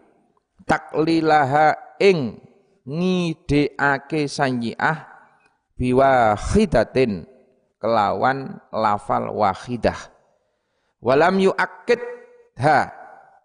taklilaha 0.67 1.97
ing 1.99 2.39
ngideake 2.87 4.27
sayyi'ah 4.27 5.07
biwahidatin 5.79 7.27
kelawan 7.79 8.59
lafal 8.71 9.31
wahidah. 9.31 9.97
Walam 11.03 11.39
yuakid 11.39 12.01
ha 12.59 12.91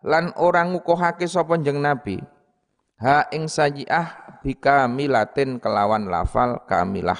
lan 0.02 0.34
orang 0.34 0.74
ngukuhake 0.74 1.30
sapa 1.30 1.58
jeng 1.62 1.78
Nabi 1.78 2.18
ha 2.98 3.26
ing 3.30 3.46
sajiah 3.46 4.38
bika 4.42 4.86
milatin 4.90 5.58
kelawan 5.62 6.10
lafal 6.10 6.62
kamilah 6.66 7.18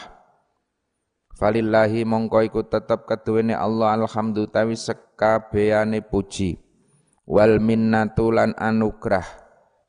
Falillahi 1.43 2.07
mongko 2.07 2.39
iku 2.47 2.63
tetep 2.71 3.03
keduwene 3.03 3.51
Allah 3.51 3.99
alhamdu 3.99 4.47
tawi 4.47 4.79
sekabehane 4.79 5.99
puji. 5.99 6.55
Wal 7.27 7.59
minnatu 7.59 8.31
lan 8.31 8.55
anugrah. 8.55 9.27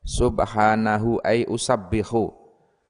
Subhanahu 0.02 1.22
ai 1.22 1.46
usabbihu. 1.46 2.34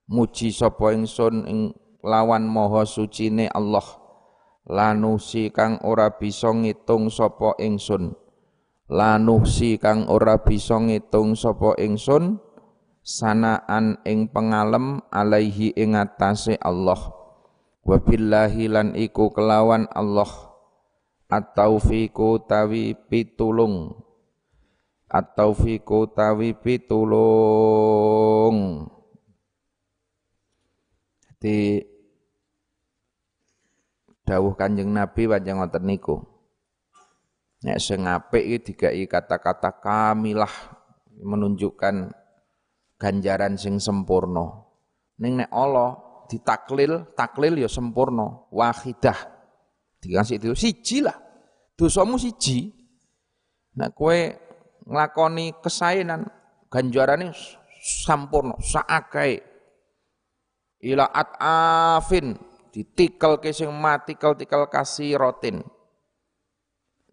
Muji 0.09 0.49
sapa 0.49 0.97
ingsun 0.97 1.45
ing 1.45 1.59
lawan 2.01 2.49
maha 2.49 2.89
sucine 2.89 3.53
Allah. 3.53 3.85
Lanusi 4.65 5.53
kang 5.53 5.77
ora 5.85 6.17
bisa 6.17 6.49
ngitung 6.49 7.13
sapa 7.13 7.53
ingsun. 7.61 8.17
Lanusi 8.89 9.77
kang 9.77 10.09
ora 10.09 10.41
bisa 10.41 10.81
ngitung 10.81 11.37
sapa 11.37 11.77
ingsun. 11.77 12.41
Sanaan 13.05 14.01
ing 14.09 14.25
pengalem 14.33 15.05
alaihi 15.13 15.69
ing 15.77 15.93
atase 15.93 16.57
Allah 16.57 17.24
wa 17.85 18.01
billahi 18.01 18.65
lan 18.65 18.97
iku 18.97 19.29
kelawan 19.29 19.85
Allah 19.93 20.57
at-taufiqu 21.29 22.49
tawi 22.49 22.97
pitulung 22.97 23.93
at-taufiqu 25.05 26.09
tawi 26.17 26.57
pitulung 26.57 28.57
di 31.37 31.77
dawuh 34.25 34.57
Kanjeng 34.57 34.89
Nabi 34.89 35.29
panjang 35.29 35.61
ngoten 35.61 35.85
niku. 35.85 36.17
Nek 37.61 37.77
sing 37.77 38.09
apik 38.09 38.41
iki 38.41 38.73
digai 38.73 39.05
kata-kata 39.05 39.77
kamilah 39.77 40.49
menunjukkan 41.21 42.09
ganjaran 42.97 43.61
sing 43.61 43.77
sempurna. 43.77 44.65
Ning 45.21 45.37
nek 45.37 45.53
Allah 45.53 46.01
ditaklil, 46.29 47.13
taklil 47.17 47.55
ya 47.59 47.69
sempurna, 47.69 48.45
wahidah. 48.49 49.17
Dikasih 50.01 50.37
itu 50.37 50.53
siji 50.53 51.01
lah. 51.01 51.17
Dosamu 51.73 52.15
siji. 52.21 52.71
Nek 53.75 53.91
kowe 53.91 54.15
nglakoni 54.85 55.57
kesaenan 55.59 56.29
ganjarane 56.69 57.33
sampurna, 57.81 58.55
saakae. 58.61 59.41
Ila 60.85 61.09
at'afin 61.09 62.37
ditikel 62.69 63.41
ke 63.41 63.49
sing 63.55 63.71
mati 63.73 64.13
tikel 64.13 64.67
kasih 64.69 65.17
rotin. 65.17 65.65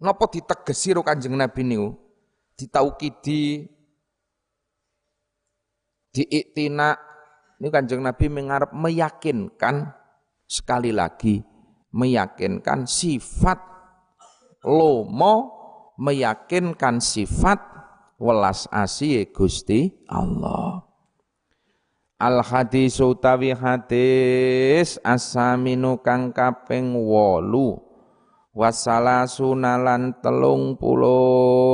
Napa 0.02 0.26
ditegesi 0.26 0.90
ro 0.98 1.06
Kanjeng 1.06 1.38
Nabi 1.38 1.62
niku? 1.62 1.94
Ditaukidi 2.58 3.70
diiktina 6.10 6.98
ini 7.62 7.70
Kanjeng 7.70 8.02
Nabi 8.02 8.26
mengarap 8.26 8.74
meyakinkan 8.74 9.94
sekali 10.50 10.90
lagi 10.90 11.46
meyakinkan 11.94 12.90
sifat 12.90 13.62
lomo 14.66 15.34
meyakinkan 15.94 16.98
sifat 16.98 17.62
welas 18.18 18.66
asih 18.66 19.30
Gusti 19.30 19.94
Allah. 20.10 20.82
Al 22.18 22.42
hadis 22.42 22.98
utawi 22.98 23.54
hadis 23.54 24.98
asaminu 25.06 26.02
kang 26.02 26.34
kaping 26.34 26.98
8 26.98 27.46
wasalasuna 28.50 29.78
lan 29.78 30.18
telung 30.18 30.74
puluh 30.74 31.71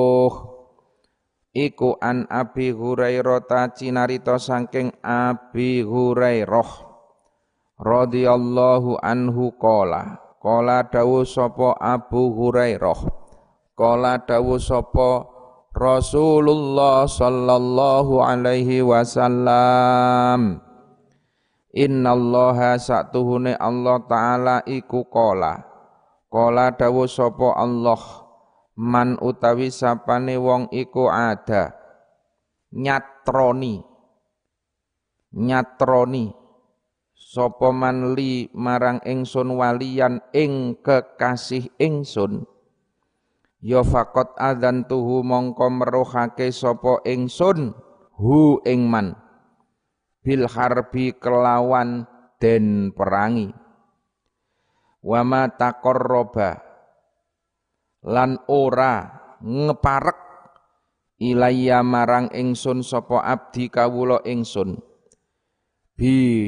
iku 1.58 1.98
an 1.98 2.30
Abi 2.30 2.70
Hurairah 2.70 3.42
ta 3.50 3.74
cinarita 3.74 4.38
saking 4.38 4.94
Abi 5.02 5.82
Hurairah 5.82 6.70
radhiyallahu 7.82 9.02
anhu 9.02 9.50
qala. 9.58 10.22
Qala 10.38 10.86
dawuh 10.86 11.26
sapa 11.26 11.74
Abu 11.82 12.30
Hurairah. 12.30 13.00
Qala 13.74 14.22
dawuh 14.22 14.62
sapa 14.62 15.26
Rasulullah 15.74 17.10
sallallahu 17.10 18.22
alaihi 18.22 18.86
wasallam. 18.86 20.62
Innallaha 21.74 22.80
satuhune 22.80 23.52
Allah 23.60 24.00
taala 24.08 24.56
iku 24.64 25.04
kola 25.04 25.68
Kola 26.28 26.76
dawu 26.76 27.08
sapa 27.08 27.56
Allah 27.56 28.27
man 28.78 29.18
utawi 29.18 29.74
sapane 29.74 30.38
wong 30.38 30.70
iku 30.70 31.10
ada. 31.10 31.74
Nyatroni. 32.70 33.82
Nyatroni. 35.34 36.30
Sapa 37.18 37.74
man 37.74 38.14
li 38.14 38.48
marang 38.54 39.02
ingsun 39.04 39.58
walian 39.58 40.22
ing 40.30 40.78
kekasih 40.80 41.74
ingsun? 41.76 42.46
Ya 43.58 43.82
faqat 43.82 44.38
tuhu 44.86 45.26
mongko 45.26 45.66
meruhake 45.68 46.54
sapa 46.54 47.02
ingsun? 47.02 47.74
Hu 48.14 48.62
ing 48.62 48.86
man. 48.86 49.18
Bil 50.22 50.46
harbi 50.46 51.12
kelawan 51.18 52.06
den 52.38 52.94
perangi. 52.94 53.50
Wa 55.02 55.26
ma 55.26 55.50
taqarraba 55.50 56.67
lan 58.06 58.38
ora 58.46 59.06
ngeparek 59.42 60.18
ilayya 61.18 61.82
marang 61.82 62.30
ingsun 62.30 62.86
sapa 62.86 63.22
abdi 63.26 63.66
kawula 63.66 64.22
ingsun. 64.22 64.78
Bi 65.98 66.46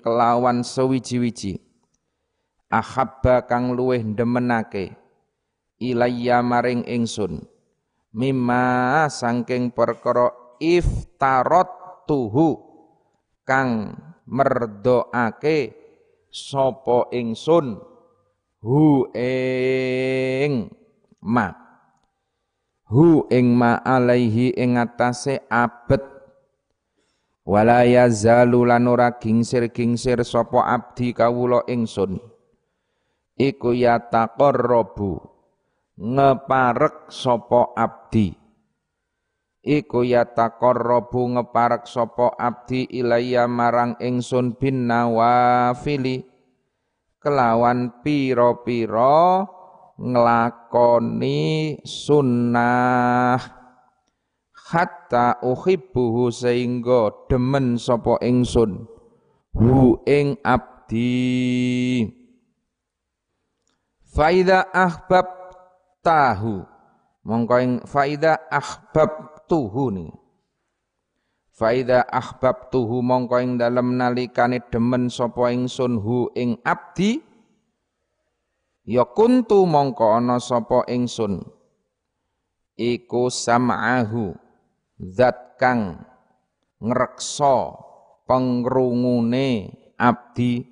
kelawan 0.00 0.64
sewiji-wiji. 0.64 1.60
Ahabba 2.72 3.44
kang 3.44 3.76
luweh 3.76 4.00
demenake 4.00 4.96
ilayya 5.76 6.40
maring 6.40 6.88
ingsun. 6.88 7.44
Mimma 8.16 9.04
sangking 9.12 9.76
perkara 9.76 10.32
iftarot 10.56 11.68
tuhu 12.08 12.56
kang 13.44 13.92
merdoake 14.24 15.76
sapa 16.32 17.12
ingsun 17.12 17.93
hu 18.64 19.12
ing 19.12 20.72
ma. 21.20 21.52
Hu 22.88 23.28
ing 23.28 23.52
ma 23.52 23.84
alaihi 23.84 24.56
ing 24.56 24.80
atase 24.80 25.44
abet. 25.52 26.00
Wala 27.44 27.84
yazalu 27.84 28.64
lan 28.64 28.88
ora 28.88 29.20
gingsir-gingsir 29.20 30.24
sapa 30.24 30.64
abdi 30.64 31.12
kawula 31.12 31.60
ingsun. 31.68 32.16
Iku 33.36 33.76
ya 33.76 34.00
taqarrabu. 34.00 35.20
Ngeparek 36.00 37.12
sopo 37.12 37.76
abdi. 37.76 38.32
Iku 39.64 40.08
ya 40.08 40.24
taqarrabu 40.24 41.36
ngeparek 41.36 41.84
sopo 41.84 42.32
abdi 42.32 42.88
ilaya 42.88 43.44
marang 43.44 44.00
ingsun 44.00 44.56
bin 44.56 44.88
nawafili 44.88 46.33
kelawan 47.24 48.04
piro-piro 48.04 49.48
nglakoni 49.96 51.80
sunnah. 51.80 53.40
Hatta 54.52 55.40
uhibbuhu 55.40 56.28
sehingga 56.28 57.28
demen 57.32 57.80
sopo 57.80 58.20
ingsun. 58.20 58.84
Hu 59.56 60.04
ing 60.04 60.36
abdi. 60.44 62.04
Faida 64.04 64.68
ahbab 64.68 65.28
tahu. 66.04 66.60
Mongko 67.24 67.56
ing 67.56 67.72
faida 67.88 68.36
ahbab 68.52 69.40
tuhu 69.48 69.88
ni 69.88 70.12
faida 71.54 72.02
ahbab 72.10 72.74
tuhu 72.74 72.98
mongko 72.98 73.38
ing 73.38 73.54
dalem 73.62 73.94
nalikane 73.94 74.58
demen 74.74 75.06
sapa 75.06 75.54
ingsun 75.54 76.02
hu 76.02 76.26
ing 76.34 76.58
abdi 76.66 77.22
ya 78.82 79.06
kuntu 79.06 79.62
mongko 79.62 80.18
ana 80.18 80.42
sapa 80.42 80.82
ingsun 80.90 81.46
iku 82.74 83.30
sam'ahu 83.30 84.34
zat 84.98 85.54
kang 85.54 86.02
ngreksa 86.82 87.78
pengrungune 88.26 89.70
abdi 89.94 90.66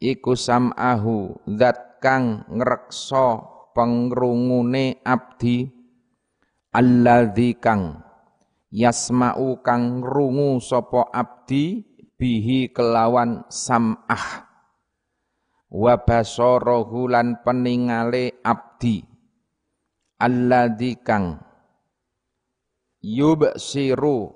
iku 0.00 0.32
sam'ahu 0.32 1.36
zat 1.60 2.00
kang 2.00 2.48
ngreksa 2.48 3.44
pengrungune 3.76 5.04
abdi 5.04 5.68
alladzi 6.72 7.60
kang 7.60 8.00
yasma'u 8.74 9.62
kang 9.62 10.02
rungu 10.02 10.58
sapa 10.58 11.06
abdi 11.14 11.86
bihi 12.18 12.74
kelawan 12.74 13.46
sam'ah. 13.46 14.50
Wa 15.70 15.94
basarahu 16.02 17.06
lan 17.06 17.38
peningale 17.46 18.42
abdi. 18.42 19.06
Alladzi 20.18 20.98
kang 21.02 21.42
yubsiru 23.02 24.30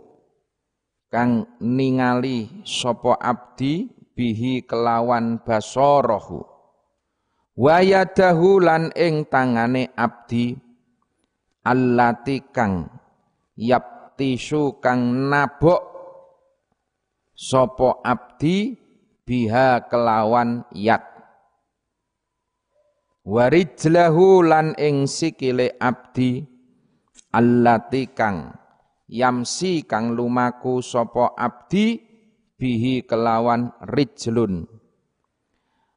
kang 1.08 1.46
ningali 1.62 2.66
sapa 2.66 3.18
abdi 3.18 3.90
bihi 4.14 4.66
kelawan 4.66 5.42
basarahu. 5.42 6.42
Wayadahu 7.58 8.62
lan 8.62 8.94
ing 8.94 9.26
tangane 9.26 9.90
abdi 9.98 10.54
allati 11.66 12.38
kang 12.54 12.86
yaptisu 14.18 14.82
kang 14.82 15.30
nabok 15.30 15.78
sapa 17.38 18.02
abdi 18.02 18.74
biha 19.22 19.86
kelawan 19.86 20.66
yat 20.74 21.06
warijlahu 23.22 24.42
lan 24.42 24.74
ing 24.74 25.06
sikile 25.06 25.78
abdi 25.78 26.42
allati 27.30 28.10
kang 28.10 28.58
yamsi 29.06 29.86
kang 29.86 30.18
lumaku 30.18 30.82
sapa 30.82 31.38
abdi 31.38 32.02
bihi 32.58 33.06
kelawan 33.06 33.70
rijlun. 33.86 34.66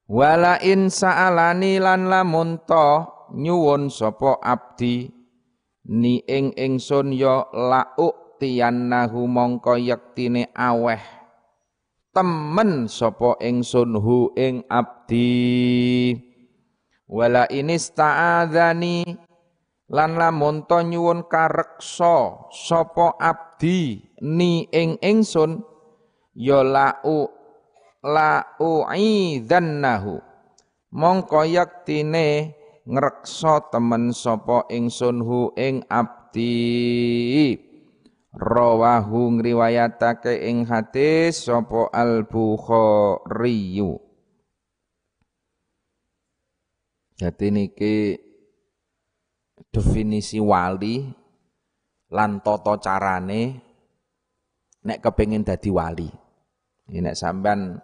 Wala 0.06 0.62
in 0.62 0.94
sa'alani 0.94 1.82
lan 1.82 2.06
lamun 2.06 2.62
to 2.70 3.02
nyuwun 3.34 3.90
sapa 3.90 4.38
abdi 4.46 5.21
ni 5.88 6.22
ing 6.30 6.54
ingsun 6.54 7.14
ya 7.16 7.50
la'uk 7.50 8.38
tiyannahu 8.38 9.26
mongko 9.26 9.78
yektine 9.78 10.50
aweh. 10.54 11.02
Temen 12.12 12.92
sapa 12.92 13.40
ingsun 13.40 13.96
hu 13.96 14.36
ing 14.36 14.68
abdi? 14.68 16.18
Wala 17.08 17.48
in 17.48 17.72
ista'adzani 17.72 19.04
lan 19.92 20.16
lamun 20.16 20.64
to 20.68 20.80
nyuwun 20.80 21.28
kareksa 21.28 22.48
sapa 22.52 23.20
abdi 23.20 24.00
ni 24.24 24.68
ing 24.72 24.96
ingsun 25.04 25.60
ya 26.36 26.64
la'uk 26.64 27.32
la 28.00 28.58
u'idzannahu 28.58 30.24
mongko 30.96 31.44
yaktine 31.48 32.56
ngreksa 32.88 33.70
temen 33.70 34.14
sapa 34.14 34.66
ingsun 34.70 35.22
hu 35.22 35.54
ing 35.58 35.86
abdi 35.86 37.58
rawahu 38.34 39.38
ngriwayatake 39.38 40.48
ing 40.48 40.66
hadis 40.66 41.46
sapa 41.46 41.92
al 41.94 42.26
bukhari 42.26 43.78
jadi 47.22 47.48
niki 47.54 48.18
definisi 49.70 50.42
wali 50.42 51.06
lan 52.12 52.42
tata 52.42 52.82
carane 52.82 53.62
nek 54.82 55.00
kepengin 55.00 55.46
dadi 55.46 55.70
wali. 55.70 56.10
Ini 56.92 57.00
nek 57.00 57.16
sampean 57.16 57.78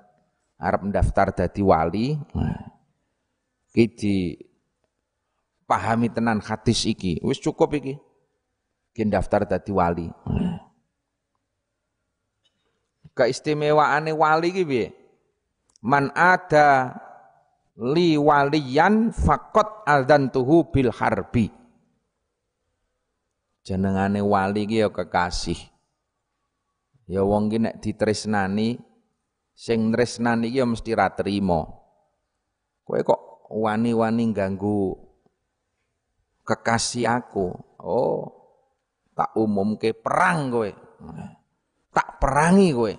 arep 0.58 0.82
mendaftar 0.90 1.32
dadi 1.38 1.62
wali 1.62 2.18
iki 3.70 3.86
di 3.94 4.16
pahami 5.68 6.08
tenan 6.10 6.40
hadis 6.40 6.88
iki. 6.88 7.20
Wis 7.22 7.38
cukup 7.44 7.76
iki. 7.78 8.00
Iki 8.96 9.12
daftar 9.12 9.46
dadi 9.46 9.70
wali. 9.76 10.08
Keistimewaane 13.14 14.16
wali 14.16 14.48
iki 14.50 14.64
piye? 14.64 14.88
Man 15.84 16.10
ada 16.16 16.98
li 17.78 18.18
waliyan 18.18 19.14
fakot 19.14 19.86
tuhu 20.34 20.72
bil 20.74 20.90
harbi. 20.90 21.52
Jenengane 23.62 24.24
wali 24.24 24.66
iki 24.66 24.82
ya 24.82 24.90
kekasih. 24.90 25.60
Ya 27.08 27.24
wong 27.24 27.52
ki 27.52 27.58
nek 27.62 27.76
ditresnani 27.84 28.80
sing 29.54 29.92
tresnani 29.92 30.50
iki 30.50 30.64
ya 30.64 30.66
mesti 30.66 30.92
ra 30.96 31.12
trima. 31.12 31.68
Kowe 32.88 33.00
kok 33.04 33.22
wani-wani 33.52 34.32
ganggu 34.32 35.07
kekasih 36.48 37.12
aku. 37.12 37.52
Oh, 37.84 38.32
tak 39.12 39.36
umumke 39.36 39.92
perang 39.92 40.48
kowe. 40.48 40.72
Tak 41.92 42.24
perangi 42.24 42.70
kowe. 42.72 42.94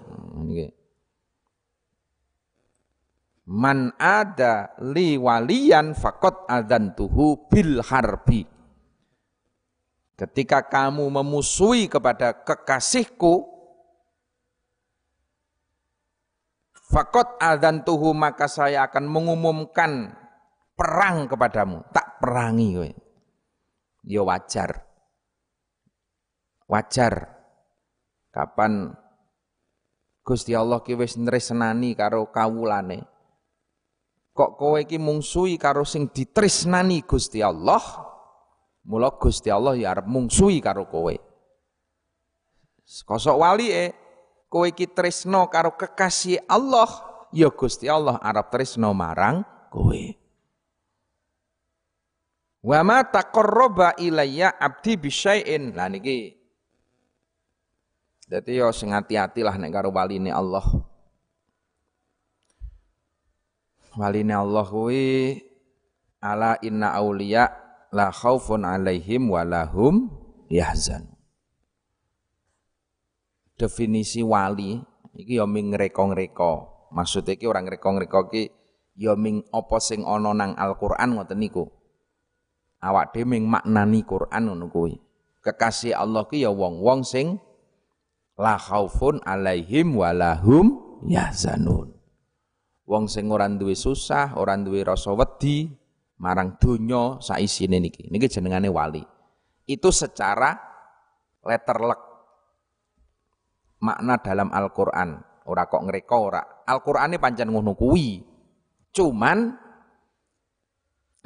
Man 3.48 3.96
ada 3.96 4.76
li 4.84 5.16
waliyan 5.16 5.96
fakot 5.96 6.44
adantuhu 6.44 7.48
bil 7.48 7.80
harbi. 7.80 8.44
Ketika 10.18 10.68
kamu 10.68 11.08
memusuhi 11.08 11.88
kepada 11.88 12.44
kekasihku, 12.44 13.56
Fakot 16.88 17.36
adzan 17.36 17.84
tuhu 17.84 18.16
maka 18.16 18.48
saya 18.48 18.88
akan 18.88 19.12
mengumumkan 19.12 20.08
perang 20.72 21.28
kepadamu. 21.28 21.84
Tak 21.92 22.16
perangi 22.16 22.68
kowe. 22.72 23.07
Ya 24.04 24.22
wajar. 24.22 24.84
Wajar. 26.68 27.38
Kapan 28.34 28.92
Gusti 30.22 30.52
Allah 30.52 30.84
ki 30.84 30.94
wis 30.94 31.16
nresnani 31.16 31.96
karo 31.96 32.28
kawulane. 32.28 33.18
kok 34.38 34.54
kowe 34.54 34.78
iki 34.78 35.02
mungsuhi 35.02 35.58
karo 35.58 35.82
sing 35.82 36.14
ditresnani 36.14 37.02
Gusti 37.02 37.42
Allah 37.42 37.82
mula 38.86 39.10
Gusti 39.18 39.50
Allah 39.50 39.74
ya 39.74 39.90
arep 39.90 40.06
mungsuhi 40.06 40.62
karo 40.62 40.86
kowe 40.86 41.10
kosok 43.02 43.34
wali 43.34 43.74
e 43.74 43.90
kowe 44.46 44.70
iki 44.70 44.94
tresno 44.94 45.50
karo 45.50 45.74
kekasih 45.74 46.46
Allah 46.46 46.86
ya 47.34 47.50
Gusti 47.50 47.90
Allah 47.90 48.22
arep 48.22 48.46
tresno 48.54 48.94
marang 48.94 49.42
kowe 49.74 50.02
Wa 52.68 52.84
ma 52.84 53.00
taqarraba 53.00 53.96
ilayya 53.96 54.52
abdi 54.60 55.00
bisyai'in. 55.00 55.72
Lah 55.72 55.88
niki. 55.88 56.36
Dadi 58.28 58.60
yo 58.60 58.68
sing 58.76 58.92
ati-ati 58.92 59.40
lah 59.40 59.56
nek 59.56 59.72
karo 59.72 59.88
waline 59.88 60.28
Allah. 60.28 60.68
Waline 63.96 64.36
Allah 64.36 64.68
kuwi 64.68 65.40
ala 66.20 66.60
inna 66.60 66.92
auliya 66.92 67.48
la 67.88 68.12
khaufun 68.12 68.68
alaihim 68.68 69.32
wa 69.32 69.48
lahum 69.48 70.12
yahzan. 70.52 71.08
Definisi 73.56 74.20
wali 74.20 74.76
iki 75.16 75.40
yo 75.40 75.48
ming 75.48 75.72
ngreka-ngreka. 75.72 76.68
Maksud 76.92 77.24
iki 77.32 77.48
ora 77.48 77.64
ngreka-ngreka 77.64 78.28
iki 78.28 78.52
yo 78.92 79.16
ming 79.16 79.40
apa 79.56 79.80
sing 79.80 80.04
ana 80.04 80.36
nang 80.36 80.52
Al-Qur'an 80.52 81.16
ngoten 81.16 81.40
niku 81.40 81.77
awak 82.82 83.14
dhewe 83.14 83.38
maknani 83.42 84.02
Quran 84.06 84.42
ngono 84.50 84.66
kuwi. 84.70 84.94
Kekasih 85.42 85.94
Allah 85.94 86.26
ki 86.26 86.42
ya 86.42 86.50
wong-wong 86.50 87.06
sing 87.06 87.38
la 88.38 88.58
khaufun 88.58 89.22
alaihim 89.22 89.94
walahum 89.94 90.78
yahzanun. 91.06 91.94
Wong 92.88 93.04
sing 93.04 93.28
ora 93.28 93.44
duwe 93.52 93.76
susah, 93.76 94.38
ora 94.40 94.56
duwe 94.56 94.80
rasa 94.80 95.12
wedi 95.12 95.68
marang 96.18 96.56
donya 96.56 97.20
saisine 97.20 97.78
niki. 97.78 98.08
Niki 98.08 98.32
jenengane 98.32 98.72
wali. 98.72 99.04
Itu 99.68 99.92
secara 99.92 100.56
letterlek 101.44 102.00
makna 103.84 104.16
dalam 104.24 104.48
Al-Qur'an. 104.48 105.20
Ora 105.48 105.68
kok 105.68 105.84
ngreka 105.84 106.16
ora. 106.16 106.42
Al-Qur'ane 106.64 107.20
pancen 107.20 107.52
ngono 107.52 107.76
kuwi. 107.76 108.24
Cuman 108.88 109.67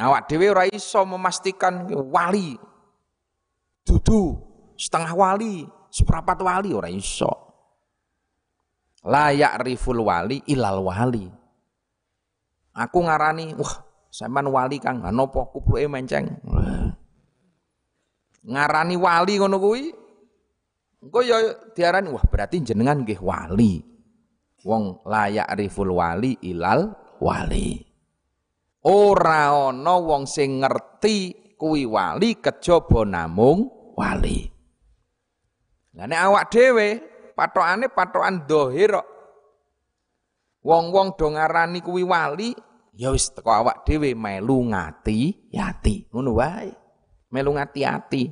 Awak 0.00 0.32
dhewe 0.32 0.48
ora 0.48 0.64
iso 0.68 1.04
memastikan 1.04 1.84
wali. 2.08 2.56
Dudu 3.82 4.38
setengah 4.78 5.12
wali, 5.12 5.66
seprapat 5.92 6.38
wali 6.40 6.70
ora 6.72 6.88
iso. 6.88 7.28
Layak 9.02 9.66
riful 9.66 10.00
wali 10.06 10.40
ilal 10.48 10.80
wali. 10.80 11.26
Aku 12.72 13.04
ngarani, 13.04 13.52
wah, 13.58 13.84
sampean 14.08 14.48
wali 14.48 14.80
Kang, 14.80 15.04
napa 15.04 15.44
kupluke 15.52 15.84
menceng. 15.90 16.40
Ngarani 18.48 18.94
wali 18.96 19.34
ngono 19.36 19.56
kuwi. 19.60 19.84
Engko 21.02 21.20
ya 21.20 21.36
diarani, 21.74 22.14
wah 22.14 22.22
berarti 22.22 22.62
jenengan 22.62 23.02
nggih 23.02 23.20
wali. 23.20 23.82
Wong 24.62 25.02
layak 25.02 25.50
riful 25.58 25.98
wali 25.98 26.38
ilal 26.46 26.94
wali. 27.18 27.91
Ora 28.82 29.70
ana 29.70 29.94
wong 29.94 30.26
sing 30.26 30.58
ngerti 30.58 31.54
kuwi 31.54 31.86
wali 31.86 32.42
kejaba 32.42 33.06
namung 33.06 33.70
wali. 33.94 34.50
Lah 35.94 36.10
nek 36.10 36.20
awak 36.26 36.44
dhewe 36.50 36.88
patokane 37.38 37.86
patokan 37.92 38.42
dhahir 38.48 38.98
Wong-wong 40.62 41.18
do 41.18 41.26
ngarani 41.34 41.82
kuwi 41.82 42.06
wali, 42.06 42.54
ya 42.94 43.10
wis 43.10 43.34
teko 43.34 43.50
awak 43.50 43.82
dhewe 43.82 44.14
melu 44.14 44.70
ngati 44.70 45.50
yati. 45.50 46.06
Ngono 46.14 46.38
wae. 46.38 46.70
Melu 47.34 47.50
ngati 47.58 47.82
ati. 47.82 48.24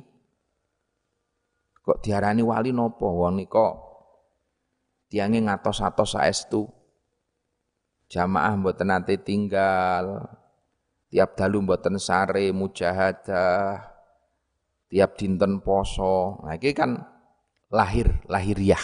Kok 1.83 1.99
diarani 1.99 2.39
wali 2.39 2.71
napa 2.71 3.03
wong 3.03 3.35
nika 3.35 3.75
tiange 5.11 5.43
ngatos-atos 5.43 6.15
saestu. 6.15 6.71
Jamaah 8.07 8.55
mboten 8.55 8.91
nate 8.91 9.19
tinggal, 9.19 10.23
tiap 11.11 11.35
dalu 11.35 11.67
mboten 11.67 11.99
sare 11.99 12.55
mujahadah. 12.55 13.91
Tiap 14.91 15.11
dinten 15.15 15.63
poso. 15.63 16.43
Nah 16.43 16.55
ini 16.55 16.71
kan 16.75 16.95
lahir 17.71 18.23
lahiriah. 18.27 18.83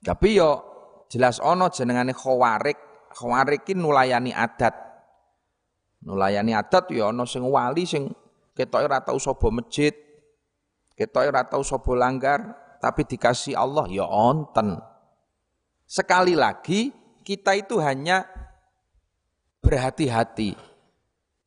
Tapi 0.00 0.28
yo 0.36 0.50
jelas 1.08 1.40
ono 1.40 1.68
jenengane 1.68 2.12
khawarik 2.12 2.76
khawarik 3.12 3.68
ini 3.68 3.80
nulayani 3.80 4.32
adat. 4.36 4.72
Nulayani 6.04 6.52
adat 6.56 6.92
yo 6.92 7.08
ono 7.08 7.24
sing 7.24 7.44
wali 7.44 7.84
sing 7.88 8.08
ketoke 8.52 8.84
ora 8.84 9.00
tau 9.00 9.16
sapa 9.16 9.48
masjid 9.48 9.92
ketoke 10.92 11.28
ora 11.28 11.44
tau 11.48 11.64
sapa 11.64 11.92
langgar 11.96 12.40
tapi 12.84 13.08
dikasih 13.08 13.56
Allah 13.56 13.88
ya 13.88 14.04
onten. 14.04 14.76
Sekali 15.88 16.36
lagi 16.36 16.92
kita 17.24 17.56
itu 17.56 17.80
hanya 17.80 18.28
berhati-hati. 19.60 20.56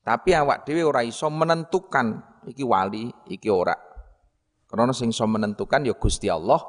Tapi 0.03 0.29
awak 0.35 0.67
dhewe 0.67 0.83
ora 0.83 1.01
iso 1.03 1.27
menentukan 1.31 2.21
iki 2.47 2.63
wali, 2.63 3.09
iki 3.27 3.47
ora. 3.47 3.75
Karena 4.67 4.91
sing 4.91 5.13
iso 5.13 5.23
menentukan 5.29 5.85
ya 5.85 5.95
Gusti 5.95 6.27
Allah 6.27 6.59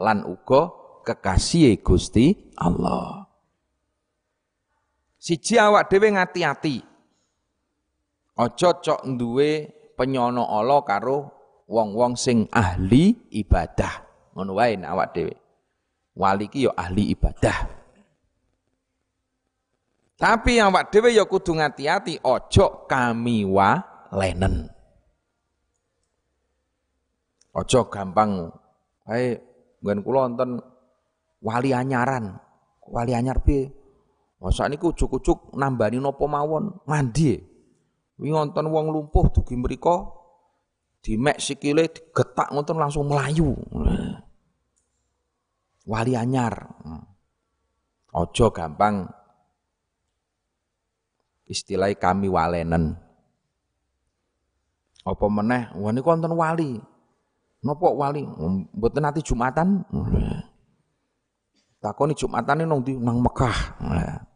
lan 0.00 0.22
uga 0.28 0.70
kekasih 1.02 1.80
Gusti 1.82 2.52
Allah. 2.58 3.26
Siji 5.16 5.58
awak 5.58 5.90
dhewe 5.90 6.14
ngati-ati. 6.14 6.76
Aja 8.36 8.70
cok 8.76 9.08
duwe 9.16 9.64
penyono 9.96 10.44
Allah 10.44 10.84
karo 10.84 11.16
wong-wong 11.66 12.14
sing 12.14 12.46
ahli 12.52 13.32
ibadah. 13.32 14.04
Ngono 14.36 14.54
awak 14.60 15.16
dhewe. 15.16 15.34
Wali 16.16 16.46
ki 16.48 16.68
ya 16.68 16.72
ahli 16.76 17.12
ibadah. 17.12 17.75
Tapi 20.16 20.56
yang 20.56 20.72
awak 20.72 20.88
dhewe 20.88 21.12
ya 21.12 21.28
kudu 21.28 21.60
ngati-ati 21.60 22.24
ojo 22.24 22.88
kami 22.88 23.44
wa 23.44 23.76
lenen. 24.16 24.64
Ojo 27.52 27.92
gampang. 27.92 28.48
Hai 29.04 29.36
nggen 29.84 30.00
kula 30.00 30.24
wonten 30.24 30.56
wali 31.44 31.76
anyaran. 31.76 32.32
Wali 32.88 33.12
anyar 33.12 33.44
piye? 33.44 33.68
Masa 34.40 34.72
niku 34.72 34.96
ujuk-ujuk 34.96 35.52
nambani 35.52 36.00
napa 36.00 36.24
mawon 36.24 36.80
mandi. 36.88 37.36
Wingi 38.16 38.32
wonten 38.32 38.72
wong 38.72 38.88
lumpuh 38.88 39.28
dugi 39.28 39.52
mriku 39.52 40.16
dimek 41.04 41.36
sikile 41.36 41.92
digetak 41.92 42.56
ngoten 42.56 42.80
langsung 42.80 43.04
melayu. 43.04 43.52
Wali 45.84 46.16
anyar. 46.16 46.56
Ojo 48.16 48.48
gampang 48.48 49.12
istilah 51.46 51.90
kami 51.96 52.26
walenen. 52.30 52.98
Apa 55.06 55.26
meneh, 55.30 55.70
wah 55.78 55.94
wonten 55.94 56.34
wali. 56.34 56.82
Napa 57.62 57.88
wali? 57.94 58.26
Mboten 58.74 59.02
nanti 59.02 59.22
Jumatan. 59.22 59.86
Takoni 61.78 62.18
Jumatan 62.18 62.66
nang 62.66 62.82
ndi 62.82 62.98
nang 62.98 63.22
Mekah. 63.22 63.58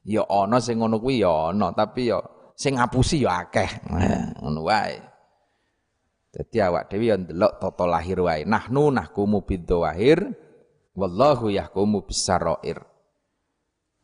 Ya 0.00 0.24
ana 0.26 0.56
sing 0.64 0.80
ngono 0.80 0.96
kuwi 0.96 1.20
ya 1.20 1.52
ana, 1.52 1.76
tapi 1.76 2.08
ya 2.08 2.18
sing 2.56 2.80
ngapusi 2.80 3.20
ya 3.20 3.44
akeh. 3.44 3.68
Ngono 4.40 4.64
wae. 4.64 4.96
Dadi 6.32 6.56
awak 6.56 6.88
dhewe 6.88 7.04
ya 7.12 7.20
ndelok 7.20 7.60
tata 7.60 7.84
lahir 7.84 8.16
wae. 8.24 8.48
Nahnu 8.48 8.96
nahkumu 8.96 9.44
bidzawahir 9.44 10.24
wallahu 10.96 11.52
yahkumu 11.52 12.08
bisarair. 12.08 12.80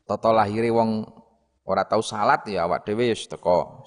Tata 0.04 0.30
lahire 0.36 0.68
wong 0.68 1.08
ora 1.66 1.82
tahu 1.84 2.00
salat 2.00 2.46
ya 2.46 2.64
awak 2.64 2.86
dhewe 2.86 3.10
wis 3.10 3.26
teko. 3.26 3.82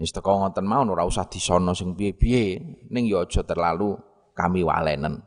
Wis 0.00 0.10
teko 0.10 0.42
ngoten 0.42 0.64
mawon 0.64 0.90
ora 0.96 1.04
usah 1.04 1.28
disono 1.28 1.76
sing 1.76 1.92
piye-piye. 1.94 2.44
Ning 2.90 3.04
ya 3.06 3.22
terlalu 3.28 3.94
kami 4.32 4.64
walenen. 4.64 5.22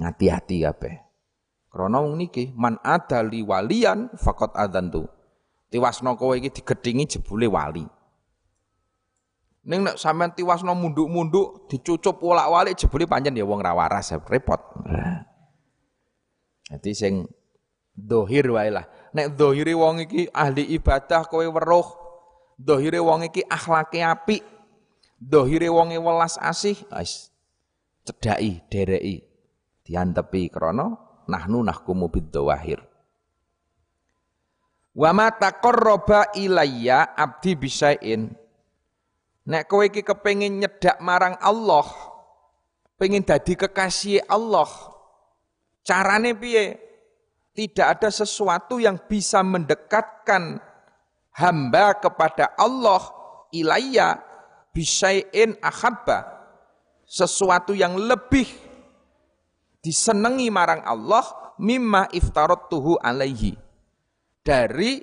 Ngati-hati 0.00 0.64
kabeh. 0.64 0.94
Krana 1.70 2.02
wong 2.02 2.18
niki 2.18 2.50
man 2.56 2.80
adali 2.82 3.46
walian 3.46 4.10
faqat 4.18 4.58
adantu 4.58 5.06
tiwasno 5.70 6.18
kowe 6.18 6.34
iki 6.34 6.50
digedhingi 6.50 7.06
jebule 7.06 7.46
wali. 7.46 7.86
Ning 9.70 9.86
nek 9.86 10.00
sampean 10.00 10.34
tiwasno 10.34 10.74
munduk-munduk 10.74 11.70
dicucup 11.70 12.18
wolak-walik 12.18 12.74
jebule 12.74 13.06
pancen 13.06 13.38
ya 13.38 13.46
wong 13.46 13.62
ra 13.62 13.76
waras 13.76 14.10
repot. 14.26 14.58
Jadi 16.70 16.90
sing 16.90 17.14
dohir 17.94 18.50
wae 18.50 18.70
lah 18.72 18.86
nek 19.14 19.34
dohire 19.34 19.74
wong 19.74 20.06
iki 20.06 20.30
ahli 20.30 20.74
ibadah 20.76 21.26
kowe 21.26 21.42
weruh 21.42 21.88
dohire 22.56 23.00
wong 23.02 23.26
iki 23.26 23.42
akhlake 23.46 24.04
apik 24.04 24.42
dohire 25.18 25.68
wonge 25.68 25.98
welas 26.00 26.40
asih 26.40 26.78
wis 26.94 27.34
cedhaki 28.06 28.62
dereki 28.70 29.26
diantepi 29.84 30.48
krana 30.48 30.96
nahnu 31.26 31.62
nahkumu 31.66 32.08
bidzawahir 32.08 32.90
Wa 34.90 35.14
ma 35.14 35.30
taqarraba 35.30 36.34
ilayya 36.34 37.14
abdi 37.14 37.54
bisain. 37.54 38.34
Nek 39.46 39.66
kowe 39.70 39.86
iki 39.86 40.02
kepengin 40.02 40.60
nyedak 40.62 40.98
marang 41.00 41.38
Allah, 41.40 41.86
pengen 43.00 43.24
dadi 43.24 43.56
kekasih 43.56 44.22
Allah, 44.28 44.68
carane 45.86 46.36
piye? 46.36 46.89
Tidak 47.50 47.86
ada 47.86 48.08
sesuatu 48.08 48.78
yang 48.78 48.96
bisa 49.10 49.42
mendekatkan 49.42 50.62
hamba 51.34 51.98
kepada 51.98 52.54
Allah 52.54 53.02
ilayya 53.50 54.18
bisain 54.70 55.58
ahabba. 55.60 56.40
Sesuatu 57.10 57.74
yang 57.74 57.98
lebih 57.98 58.46
disenangi 59.82 60.46
marang 60.46 60.86
Allah 60.86 61.26
mimma 61.58 62.06
iftarot 62.14 62.70
tuhu 62.70 62.94
alaihi 63.02 63.58
dari 64.46 65.02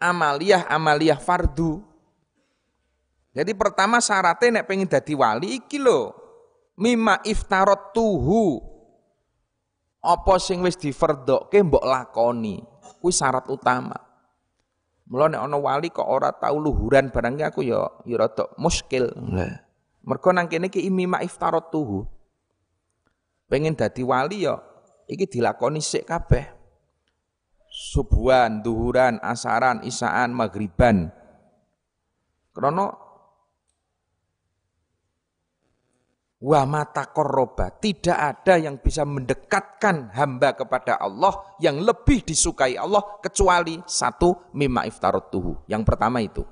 amaliyah-amaliyah 0.00 1.20
fardu. 1.20 1.84
Jadi 3.36 3.52
pertama 3.52 4.00
syaratnya 4.00 4.60
nek 4.60 4.66
pengen 4.66 4.88
dadi 4.88 5.12
wali 5.12 5.60
iki 5.60 5.76
lho. 5.76 6.12
Mimma 6.80 7.20
iftarot 7.24 7.92
tuhu. 7.92 8.75
Apa 10.06 10.38
sing 10.38 10.62
wis 10.62 10.78
diferdokke 10.78 11.58
mbok 11.66 11.82
lakoni. 11.82 12.62
Kuwi 13.02 13.10
syarat 13.10 13.50
utama. 13.50 13.98
Mula 15.06 15.30
nek 15.30 15.42
ana 15.42 15.58
wali 15.58 15.90
kok 15.90 16.06
ora 16.06 16.30
tau 16.34 16.58
luhuran 16.58 17.10
barang 17.10 17.38
aku 17.42 17.66
ya 17.66 17.86
ya 18.06 18.16
rada 18.18 18.46
muskil. 18.58 19.10
Lah. 19.30 19.62
Mergo 20.06 20.30
nang 20.30 20.46
kene 20.46 20.70
iki 20.70 20.86
mimma 20.86 21.22
iftarot 21.22 21.70
tuhu. 21.70 22.06
Pengen 23.46 23.74
dadi 23.74 24.02
wali 24.02 24.46
ya 24.46 24.58
iki 25.06 25.26
dilakoni 25.26 25.82
sik 25.82 26.06
kabeh. 26.10 26.54
Subuhan, 27.70 28.64
duhuran, 28.64 29.20
asaran, 29.20 29.84
isaan, 29.84 30.32
magriban. 30.32 31.12
Krono 32.56 33.05
wa 36.36 36.68
mata 36.68 37.08
koroba 37.08 37.72
tidak 37.80 38.16
ada 38.16 38.60
yang 38.60 38.76
bisa 38.76 39.08
mendekatkan 39.08 40.12
hamba 40.12 40.52
kepada 40.52 41.00
Allah 41.00 41.56
yang 41.64 41.80
lebih 41.80 42.28
disukai 42.28 42.76
Allah 42.76 43.00
kecuali 43.24 43.80
satu 43.88 44.52
mimma 44.52 44.84
iftarot 44.84 45.32
tuhu. 45.32 45.64
Yang 45.64 45.82
pertama 45.88 46.20
itu. 46.20 46.44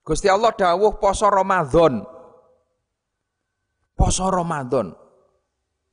Gusti 0.00 0.24
Allah 0.24 0.56
dawuh 0.56 0.96
poso 0.96 1.28
Ramadan. 1.28 2.00
Poso 3.92 4.24
Ramadan. 4.32 4.96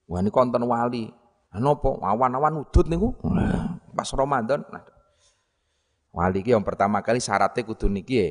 Wah 0.08 0.20
ini 0.24 0.32
konten 0.32 0.64
wali. 0.64 1.12
Nopo 1.56 2.04
awan-awan 2.04 2.64
udut 2.64 2.88
niku 2.88 3.16
pas 3.96 4.08
Ramadan. 4.12 4.64
Nah, 4.72 4.84
wali 6.12 6.44
ki 6.44 6.52
yang 6.52 6.68
pertama 6.68 7.00
kali 7.00 7.20
syaratnya 7.20 7.64
kudu 7.64 7.88
niki 7.88 8.16
ya. 8.16 8.28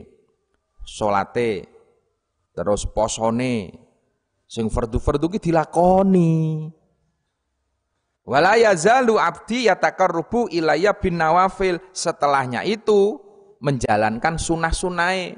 Salate 0.85 1.74
terus 2.55 2.87
posone 2.87 3.75
sing 4.49 4.71
fardu-fardu 4.71 5.27
ki 5.37 5.51
dilakoni. 5.51 6.33
Wala 8.25 8.57
yazalu 8.57 9.21
abdi 9.21 9.69
yatakarrubu 9.69 10.49
ilayya 10.49 10.97
bin 10.97 11.21
nawafil. 11.21 11.77
Setelahnya 11.93 12.65
itu 12.65 13.21
menjalankan 13.61 14.41
sunah-sunahe. 14.41 15.37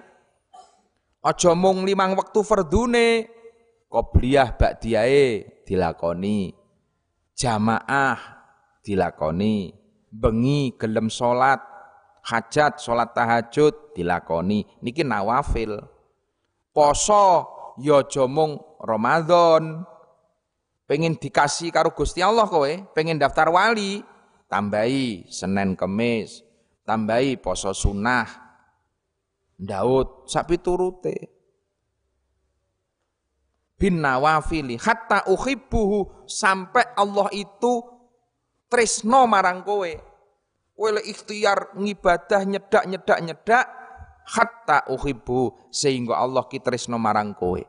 Aja 1.26 1.58
mung 1.58 1.82
limang 1.82 2.14
waktu 2.14 2.38
fardune, 2.46 3.26
qobliyah 3.90 4.54
ba'diyae 4.54 5.58
dilakoni 5.66 6.54
jamaah 7.36 8.16
dilakoni, 8.80 9.76
bengi 10.08 10.74
gelem 10.80 11.12
salat, 11.12 11.60
hajat 12.24 12.80
salat 12.80 13.12
tahajud 13.12 13.92
dilakoni. 13.92 14.64
Niki 14.80 15.04
nawafil. 15.04 15.76
Poso 16.76 17.48
ya 17.80 18.04
aja 18.04 18.28
mung 18.28 18.60
Ramadan. 18.76 19.80
Pengen 20.84 21.16
dikasih 21.16 21.72
karo 21.72 21.96
Gusti 21.96 22.20
Allah 22.20 22.44
kowe, 22.46 22.68
pengen 22.92 23.16
daftar 23.16 23.48
wali, 23.48 24.04
tambahi 24.46 25.24
Senin 25.32 25.72
Kemis, 25.74 26.44
tambahi 26.84 27.40
poso 27.40 27.72
sunnah. 27.72 28.28
Daud 29.56 30.28
sapi 30.28 30.60
turute 30.60 31.16
bin 33.80 34.04
nawafili 34.04 34.76
hatta 34.76 35.24
uhibbuhu 35.32 36.28
sampai 36.28 36.92
Allah 36.92 37.32
itu 37.32 37.80
tresno 38.68 39.24
marang 39.24 39.64
kowe 39.64 39.92
kowe 40.76 41.00
ikhtiar 41.00 41.72
ngibadah 41.72 42.44
nyedak 42.44 42.84
nyedak 42.84 43.18
nyedak 43.24 43.64
hatta 44.26 44.86
uhibbu 44.90 45.70
sehingga 45.70 46.18
Allah 46.18 46.44
ki 46.50 46.58
tresno 46.58 46.98
marang 46.98 47.32
kowe 47.32 47.62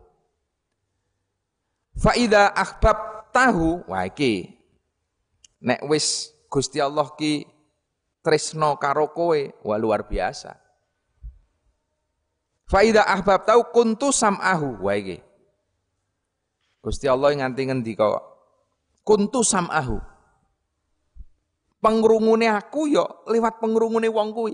fa 1.97 2.17
idza 2.17 2.51
ahbab 2.53 3.29
tahu 3.29 3.85
wah 3.85 4.03
iki 4.05 4.57
nek 5.61 5.85
wis 5.85 6.33
Gusti 6.49 6.81
Allah 6.81 7.07
ki 7.13 7.45
tresno 8.25 8.75
karo 8.81 9.13
kowe 9.13 9.39
wah 9.61 9.77
luar 9.77 10.09
biasa 10.09 10.57
fa 12.65 12.81
idza 12.81 13.05
ahbab 13.05 13.45
tahu 13.45 13.61
kuntu 13.69 14.09
sam'ahu 14.09 14.81
wah 14.81 14.97
iki 14.97 15.21
Gusti 16.81 17.05
Allah 17.05 17.35
nganti 17.35 17.67
ngendika 17.67 18.37
kuntu 19.07 19.39
samahu. 19.39 20.03
Pengrungune 21.79 22.51
aku 22.51 22.91
ya 22.91 23.07
lewat 23.31 23.63
pengrungune 23.63 24.11
wong 24.11 24.35
kuwi. 24.35 24.53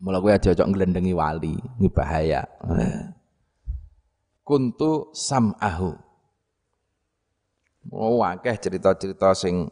Mula 0.00 0.16
kowe 0.18 0.32
aja 0.32 0.56
cocok 0.56 0.68
nglendengi 0.72 1.12
wali, 1.12 1.54
ini 1.54 1.88
bahaya. 1.92 2.48
Kuntu 4.40 5.12
samahu. 5.12 5.92
Oh 7.92 8.24
akeh 8.24 8.56
cerita-cerita 8.56 9.36
sing 9.36 9.68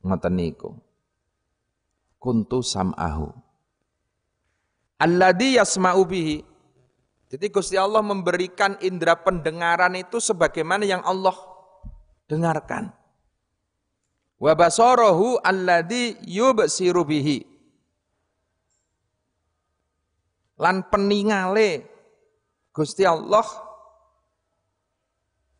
ngoten 0.00 0.32
niku. 0.32 0.72
Kuntu 2.16 2.64
samahu. 2.64 3.28
Alladhi 4.96 5.60
yasma'u 5.60 6.02
bihi 6.08 6.56
jadi 7.26 7.50
Gusti 7.50 7.74
Allah 7.74 8.06
memberikan 8.06 8.78
indera 8.78 9.18
pendengaran 9.18 9.98
itu 9.98 10.22
sebagaimana 10.22 10.86
yang 10.86 11.02
Allah 11.02 11.34
dengarkan. 12.30 12.94
Wa 14.38 14.54
basarahu 14.54 15.42
alladhi 15.42 16.14
yubsiru 16.22 17.02
bihi. 17.02 17.55
Lan 20.56 20.88
peningale 20.88 21.84
Gusti 22.72 23.04
Allah 23.04 23.44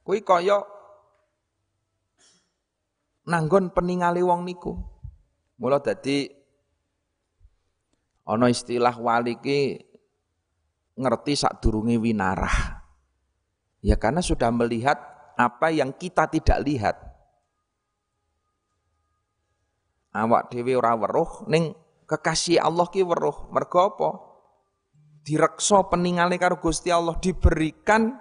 kuwi 0.05 0.21
kaya 0.21 0.61
nanggon 3.27 3.75
peningale 3.75 4.23
wong 4.23 4.47
niku. 4.47 4.73
Mula 5.57 5.81
dadi 5.81 6.29
ana 8.29 8.47
istilah 8.53 8.95
wali 8.97 9.37
ki 9.41 9.61
ngerti 10.97 11.33
sak 11.37 11.61
durunge 11.61 11.99
winarah. 12.01 12.81
Ya 13.85 14.01
karena 14.01 14.25
sudah 14.25 14.49
melihat 14.49 14.97
apa 15.37 15.69
yang 15.73 15.93
kita 15.93 16.29
tidak 16.33 16.59
lihat. 16.65 16.97
Awak 20.17 20.49
dhewe 20.49 20.81
ora 20.81 20.97
weruh 20.97 21.45
ning 21.45 21.77
kekasih 22.09 22.57
Allah 22.57 22.89
ki 22.89 23.05
weruh. 23.05 23.53
Mergo 23.53 23.79
apa? 23.85 24.09
Direksa 25.27 25.83
peningale 25.91 26.39
karo 26.39 26.63
Gusti 26.63 26.95
Allah 26.95 27.19
diberikan 27.19 28.15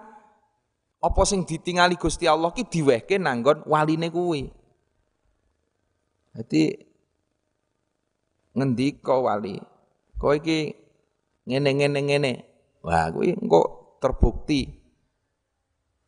apa 0.97 1.21
sing 1.21 1.45
ditingali 1.45 2.01
Gusti 2.01 2.25
Allah 2.25 2.49
ki 2.49 2.65
diwehke 2.65 3.21
nanggon 3.21 3.61
waline 3.69 4.09
kuwi. 4.09 4.49
Jadi 6.33 6.73
ngendika 8.57 9.13
wali, 9.21 9.61
kowe 10.17 10.33
iki 10.33 10.73
ngene-ngene 11.45 11.99
ngene. 12.09 12.31
Wah, 12.81 13.13
kuwi 13.13 13.37
engko 13.37 13.61
terbukti. 14.01 14.65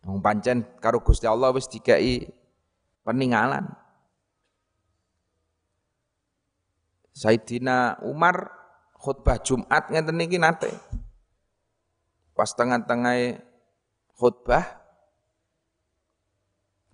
Wong 0.01 0.17
pancen 0.25 0.65
karo 0.81 1.05
Gusti 1.05 1.29
Allah 1.29 1.53
wis 1.53 1.69
dikai 1.69 2.25
peninggalan. 3.05 3.69
Sayyidina 7.13 8.01
Umar 8.01 8.56
khutbah 9.07 9.39
Jumat 9.39 9.87
ngeten 9.87 10.19
niki 10.19 10.35
nate. 10.35 10.67
Pas 12.35 12.51
tengah-tengah 12.51 13.39
khutbah 14.19 14.83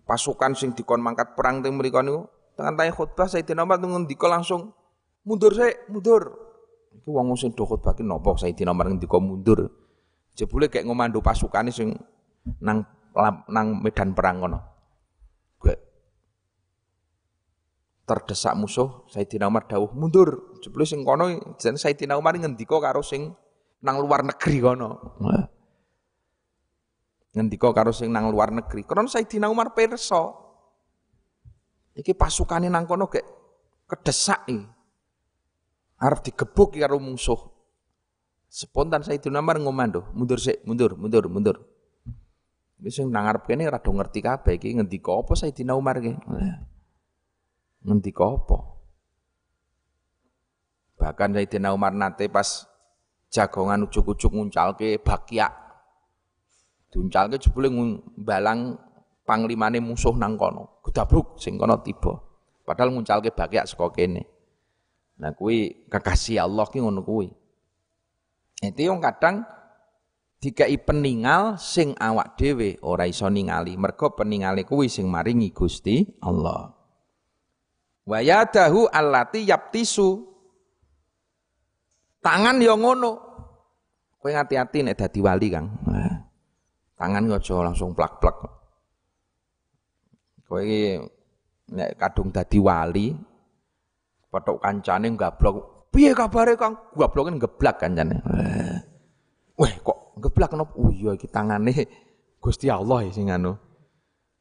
pasukan 0.05 0.53
sing 0.53 0.77
dikon 0.77 1.01
mangkat 1.01 1.33
perang 1.33 1.65
teng 1.65 1.73
mriku 1.73 2.05
niku 2.05 2.29
tengah-tengah 2.53 2.93
khutbah 2.93 3.25
Sayyidina 3.25 3.65
Umar 3.65 3.81
ngendika 3.81 4.29
langsung 4.29 4.77
mundur 5.25 5.57
sik, 5.57 5.89
mundur. 5.89 6.37
Iku 6.93 7.09
wong 7.09 7.33
sing 7.33 7.57
do 7.57 7.65
khotbah 7.65 7.97
ki 7.97 8.05
napa 8.05 8.37
Sayyidina 8.37 8.69
Umar 8.69 8.93
ngendika 8.93 9.17
mundur. 9.17 9.73
Jebule 10.37 10.69
kayak 10.69 10.85
ngomando 10.85 11.17
pasukane 11.17 11.73
sing 11.73 11.97
nang 12.61 12.85
nang 13.49 13.81
medan 13.81 14.13
perang 14.13 14.45
ngono. 14.45 14.59
terdesak 18.03 18.53
musuh 18.59 19.07
Sayyidina 19.07 19.47
Umar 19.47 19.63
dawuh 19.63 19.87
mundur 19.95 20.52
jebule 20.63 20.87
sing 20.87 21.03
kono 21.03 21.27
jen 21.59 21.75
Sayyidina 21.75 22.15
Umar 22.15 22.39
ngendika 22.39 22.79
karo 22.79 23.03
sing 23.03 23.35
nang 23.83 23.99
luar 23.99 24.23
negeri 24.23 24.63
kono. 24.63 25.19
Ngendika 27.35 27.75
karo 27.75 27.91
sing 27.91 28.15
nang 28.15 28.31
luar 28.31 28.55
negeri. 28.55 28.87
Karena 28.87 29.11
Sayyidina 29.11 29.51
Umar 29.51 29.75
perso 29.75 30.39
iki 31.93 32.15
pasukane 32.15 32.71
nang 32.71 32.87
kono 32.87 33.11
gek 33.11 33.27
kedesak 33.91 34.47
iki. 34.47 34.63
Arep 35.99 36.19
digebuk 36.23 36.79
karo 36.79 36.95
musuh 37.03 37.51
spontan 38.47 39.03
Sayyidina 39.03 39.43
Umar 39.43 39.59
ngomando 39.59 40.07
mundur 40.15 40.39
sik 40.39 40.63
mundur 40.63 40.95
mundur 40.95 41.27
mundur. 41.27 41.57
Wis 42.79 42.99
sing 42.99 43.11
nang 43.11 43.27
ngarep 43.27 43.47
kene 43.47 43.67
rada 43.67 43.91
ngerti 43.91 44.19
kabeh 44.23 44.55
iki 44.55 44.79
ngendika 44.79 45.11
apa 45.11 45.35
Sayyidina 45.35 45.75
Umar 45.75 45.99
iki. 45.99 46.15
Ngendika 47.83 48.23
apa? 48.23 48.72
Bahkan 51.03 51.35
Sayyidina 51.35 51.75
Umar 51.75 51.91
nate 51.91 52.31
pas 52.31 52.63
jagongan 53.27 53.83
ujuk-ujuk 53.83 54.31
nguncalke 54.31 55.03
bakya. 55.03 55.51
Diuncalke 56.87 57.35
jebule 57.43 57.67
balang 58.15 58.79
panglimane 59.27 59.83
musuh 59.83 60.15
nang 60.15 60.39
kono. 60.39 60.79
Gedabruk 60.79 61.35
sing 61.43 61.59
kono 61.59 61.83
tiba. 61.83 62.15
Padahal 62.63 62.95
nguncalke 62.95 63.35
bakya 63.35 63.67
saka 63.67 63.91
kene. 63.91 64.23
Nah 65.19 65.35
kuwi 65.35 65.91
kekasih 65.91 66.39
Allah 66.39 66.63
ki 66.71 66.79
ngono 66.79 67.03
kuwi. 67.03 67.27
Itu 68.63 68.79
yang 68.79 69.03
kadang 69.03 69.43
dikai 70.39 70.79
peningal 70.79 71.59
sing 71.59 71.99
awak 71.99 72.39
dhewe 72.39 72.79
ora 72.87 73.03
iso 73.03 73.27
ningali 73.27 73.75
mergo 73.75 74.15
peningale 74.15 74.63
kuwi 74.63 74.87
sing 74.87 75.11
maringi 75.11 75.51
Gusti 75.55 76.03
Allah 76.19 76.67
wa 78.03 78.19
yadahu 78.19 78.91
allati 78.91 79.47
yaptisu 79.47 80.32
tangan 82.23 82.57
yo 82.63 82.79
ngono 82.79 83.11
kowe 84.17 84.31
ngati-ati 84.31 84.87
nek 84.87 84.95
dadi 84.95 85.19
wali 85.19 85.47
Kang 85.51 85.67
tangan 86.95 87.27
aja 87.27 87.55
langsung 87.59 87.91
plak-plak 87.91 88.37
kowe 90.47 90.63
iki 90.63 91.03
nek 91.75 91.99
kadung 91.99 92.31
dadi 92.31 92.57
wali 92.63 93.11
petok 94.31 94.57
kancane 94.63 95.11
gablok 95.19 95.55
piye 95.91 96.15
kabare 96.15 96.55
Kang 96.55 96.95
gabloke 96.95 97.35
geblak 97.35 97.75
kancane 97.83 98.17
Wah, 99.53 99.69
kok 99.69 100.17
geblak 100.17 100.49
kenapa? 100.49 100.73
Oh 100.81 100.89
iya 100.89 101.13
iki 101.13 101.29
tangane 101.29 101.71
Gusti 102.43 102.67
Allah 102.67 103.07
ya 103.07 103.11
sing 103.15 103.31
anu. 103.31 103.55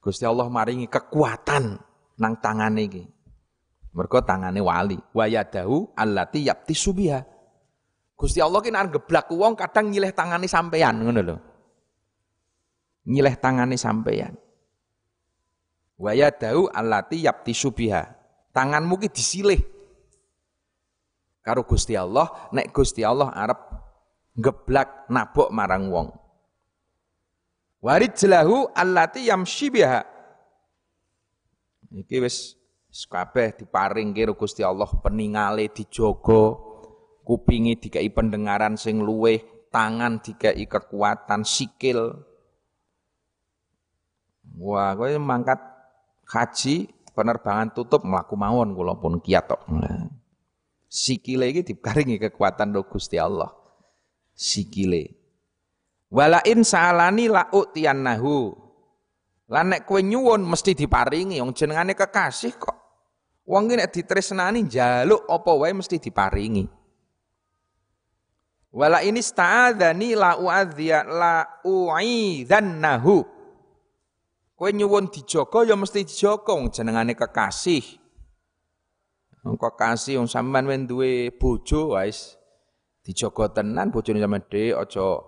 Gusti 0.03 0.27
Allah 0.27 0.51
maringi 0.51 0.91
kekuatan 0.91 1.79
nang 2.19 2.35
tangane 2.43 2.83
iki. 2.91 3.05
Mergo 3.95 4.19
tangane 4.27 4.59
wali. 4.59 4.99
Wa 5.15 5.31
yadahu 5.31 5.95
allati 5.95 6.51
yapti 6.51 6.75
subiha. 6.75 7.23
Gusti 8.23 8.39
Allah 8.39 8.63
nek 8.63 8.95
geblak 8.95 9.35
wong 9.35 9.59
kadang 9.59 9.91
nyileh 9.91 10.15
tangane 10.15 10.47
sampean 10.47 11.03
ngono 11.03 11.21
lho. 11.27 11.37
Nyileh 13.11 13.35
tangane 13.35 13.75
sampean. 13.75 14.39
Wa 15.99 16.15
yadahu 16.15 16.71
allati 16.71 17.27
yapti 17.27 17.51
subiha. 17.51 18.07
Tanganmu 18.55 18.95
ki 19.03 19.11
disilih 19.11 19.59
karo 21.43 21.67
Gusti 21.67 21.99
Allah, 21.99 22.31
nek 22.55 22.71
Gusti 22.71 23.03
Allah 23.03 23.35
arep 23.35 23.59
geblak 24.39 25.11
nabok 25.11 25.51
marang 25.51 25.91
wong. 25.91 26.09
Warid 27.83 28.15
jelahu 28.15 28.71
allati 28.71 29.27
yamshi 29.27 29.67
biha. 29.67 30.07
Iki 31.91 32.23
wis 32.23 32.55
kabeh 33.11 33.59
diparing 33.59 34.15
karo 34.15 34.39
Gusti 34.39 34.63
Allah 34.63 34.87
peningale 35.03 35.67
dijogo, 35.75 36.72
kupingi 37.33 37.81
dikai 37.81 38.13
pendengaran 38.13 38.77
sing 38.77 39.01
luweh, 39.01 39.41
tangan 39.73 40.21
dikai 40.21 40.69
kekuatan, 40.69 41.49
sikil. 41.49 42.13
Wah, 44.61 44.93
kowe 44.93 45.09
mangkat 45.17 45.57
haji 46.29 46.93
penerbangan 47.17 47.73
tutup 47.73 48.05
mlaku 48.05 48.37
mawon 48.37 48.77
kula 48.77 49.01
pun 49.01 49.17
kiat 49.25 49.49
tok. 49.49 49.65
Sikile 50.93 51.49
iki 51.49 51.73
diparingi 51.73 52.21
kekuatan 52.21 52.77
do 52.77 52.85
Gusti 52.85 53.17
Allah 53.17 53.49
sikile. 54.37 55.17
Walain 56.13 56.61
sa'alani 56.61 57.33
la 57.33 57.49
utiyannahu. 57.49 58.61
Lan 59.49 59.73
nek 59.73 59.89
kowe 59.89 60.05
nyuwun 60.05 60.45
mesti 60.45 60.77
diparingi 60.77 61.41
wong 61.41 61.57
jenengane 61.57 61.97
kekasih 61.97 62.61
kok. 62.61 62.77
Wong 63.49 63.73
iki 63.73 63.77
nek 63.81 63.89
ditresnani 63.89 64.69
njaluk 64.69 65.25
apa 65.33 65.51
wae 65.57 65.73
mesti 65.73 65.97
diparingi. 65.97 66.82
Wala 68.73 69.05
ini 69.05 69.21
sta'adzani 69.21 70.17
la 70.17 70.41
u'adzia 70.41 71.05
la 71.05 71.45
u'idzannahu. 71.61 73.17
Kowe 74.57 74.71
nyuwun 74.73 75.13
dijaga 75.13 75.69
ya 75.69 75.77
mesti 75.77 76.09
dijaga 76.09 76.57
wong 76.57 76.73
jenengane 76.73 77.13
kekasih. 77.13 77.85
Wong 79.45 79.61
kekasih 79.61 80.17
wong 80.17 80.29
sampean 80.31 80.89
duwe 80.89 81.29
bojo 81.37 81.93
wis 81.93 82.41
dijogo 83.05 83.45
tenan 83.53 83.93
bojone 83.93 84.23
sampean 84.23 84.47
dhek 84.49 84.73
aja 84.73 85.21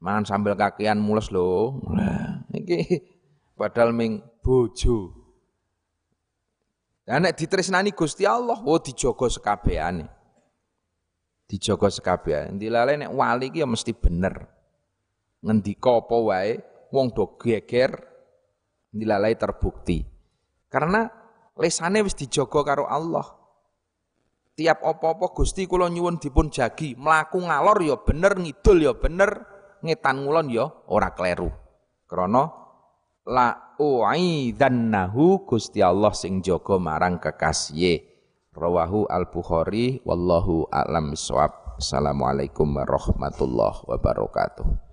mangan 0.00 0.24
sambel 0.24 0.56
kakean 0.56 0.96
mules 0.96 1.28
lho. 1.28 1.76
Nah, 1.92 2.48
iki 2.54 3.04
padahal 3.58 3.92
ming 3.92 4.24
bojo. 4.40 5.12
Lah 7.06 7.20
nek 7.20 7.36
ditresnani 7.38 7.92
Gusti 7.92 8.24
Allah, 8.24 8.58
oh 8.64 8.80
dijogo 8.80 9.28
sekabehane. 9.30 10.15
Dijogo 11.46 11.86
sekabehane. 11.86 12.58
Dilale 12.58 12.98
nek 12.98 13.14
wali 13.14 13.54
iki 13.54 13.62
ya 13.62 13.68
mesti 13.70 13.94
bener. 13.94 14.34
Ngendika 15.46 16.02
apa 16.02 16.16
wae 16.18 16.52
wong 16.90 17.14
do 17.14 17.38
geger 17.38 17.94
dilalai 18.90 19.38
terbukti. 19.38 20.02
Karena 20.66 21.06
lesane 21.54 22.02
wis 22.02 22.18
dijogo 22.18 22.66
karo 22.66 22.90
Allah 22.90 23.36
tiap 24.56 24.80
opo-opo 24.80 25.36
Gusti 25.36 25.68
kula 25.68 25.92
nyuwun 25.92 26.16
dipun 26.16 26.48
jagi, 26.48 26.96
mlaku 26.96 27.44
ngalor 27.44 27.78
ya 27.84 27.96
bener, 28.00 28.40
ngidul 28.40 28.78
ya 28.80 28.92
bener, 28.96 29.30
ngetan 29.84 30.24
ngulon 30.24 30.48
ya 30.48 30.64
ora 30.88 31.12
kleru. 31.12 31.52
Krana 32.08 32.48
la 33.28 33.76
u'idzannahu 33.76 35.44
Gusti 35.44 35.84
Allah 35.84 36.16
sing 36.16 36.40
jaga 36.40 36.80
marang 36.80 37.20
kekasih. 37.20 38.15
Rawahu 38.56 39.04
Al-Bukhari 39.12 40.00
wallahu 40.00 40.64
a'lam 40.72 41.12
bissawab. 41.12 41.76
Assalamualaikum 41.76 42.64
warahmatullahi 42.72 43.84
wabarakatuh. 43.84 44.85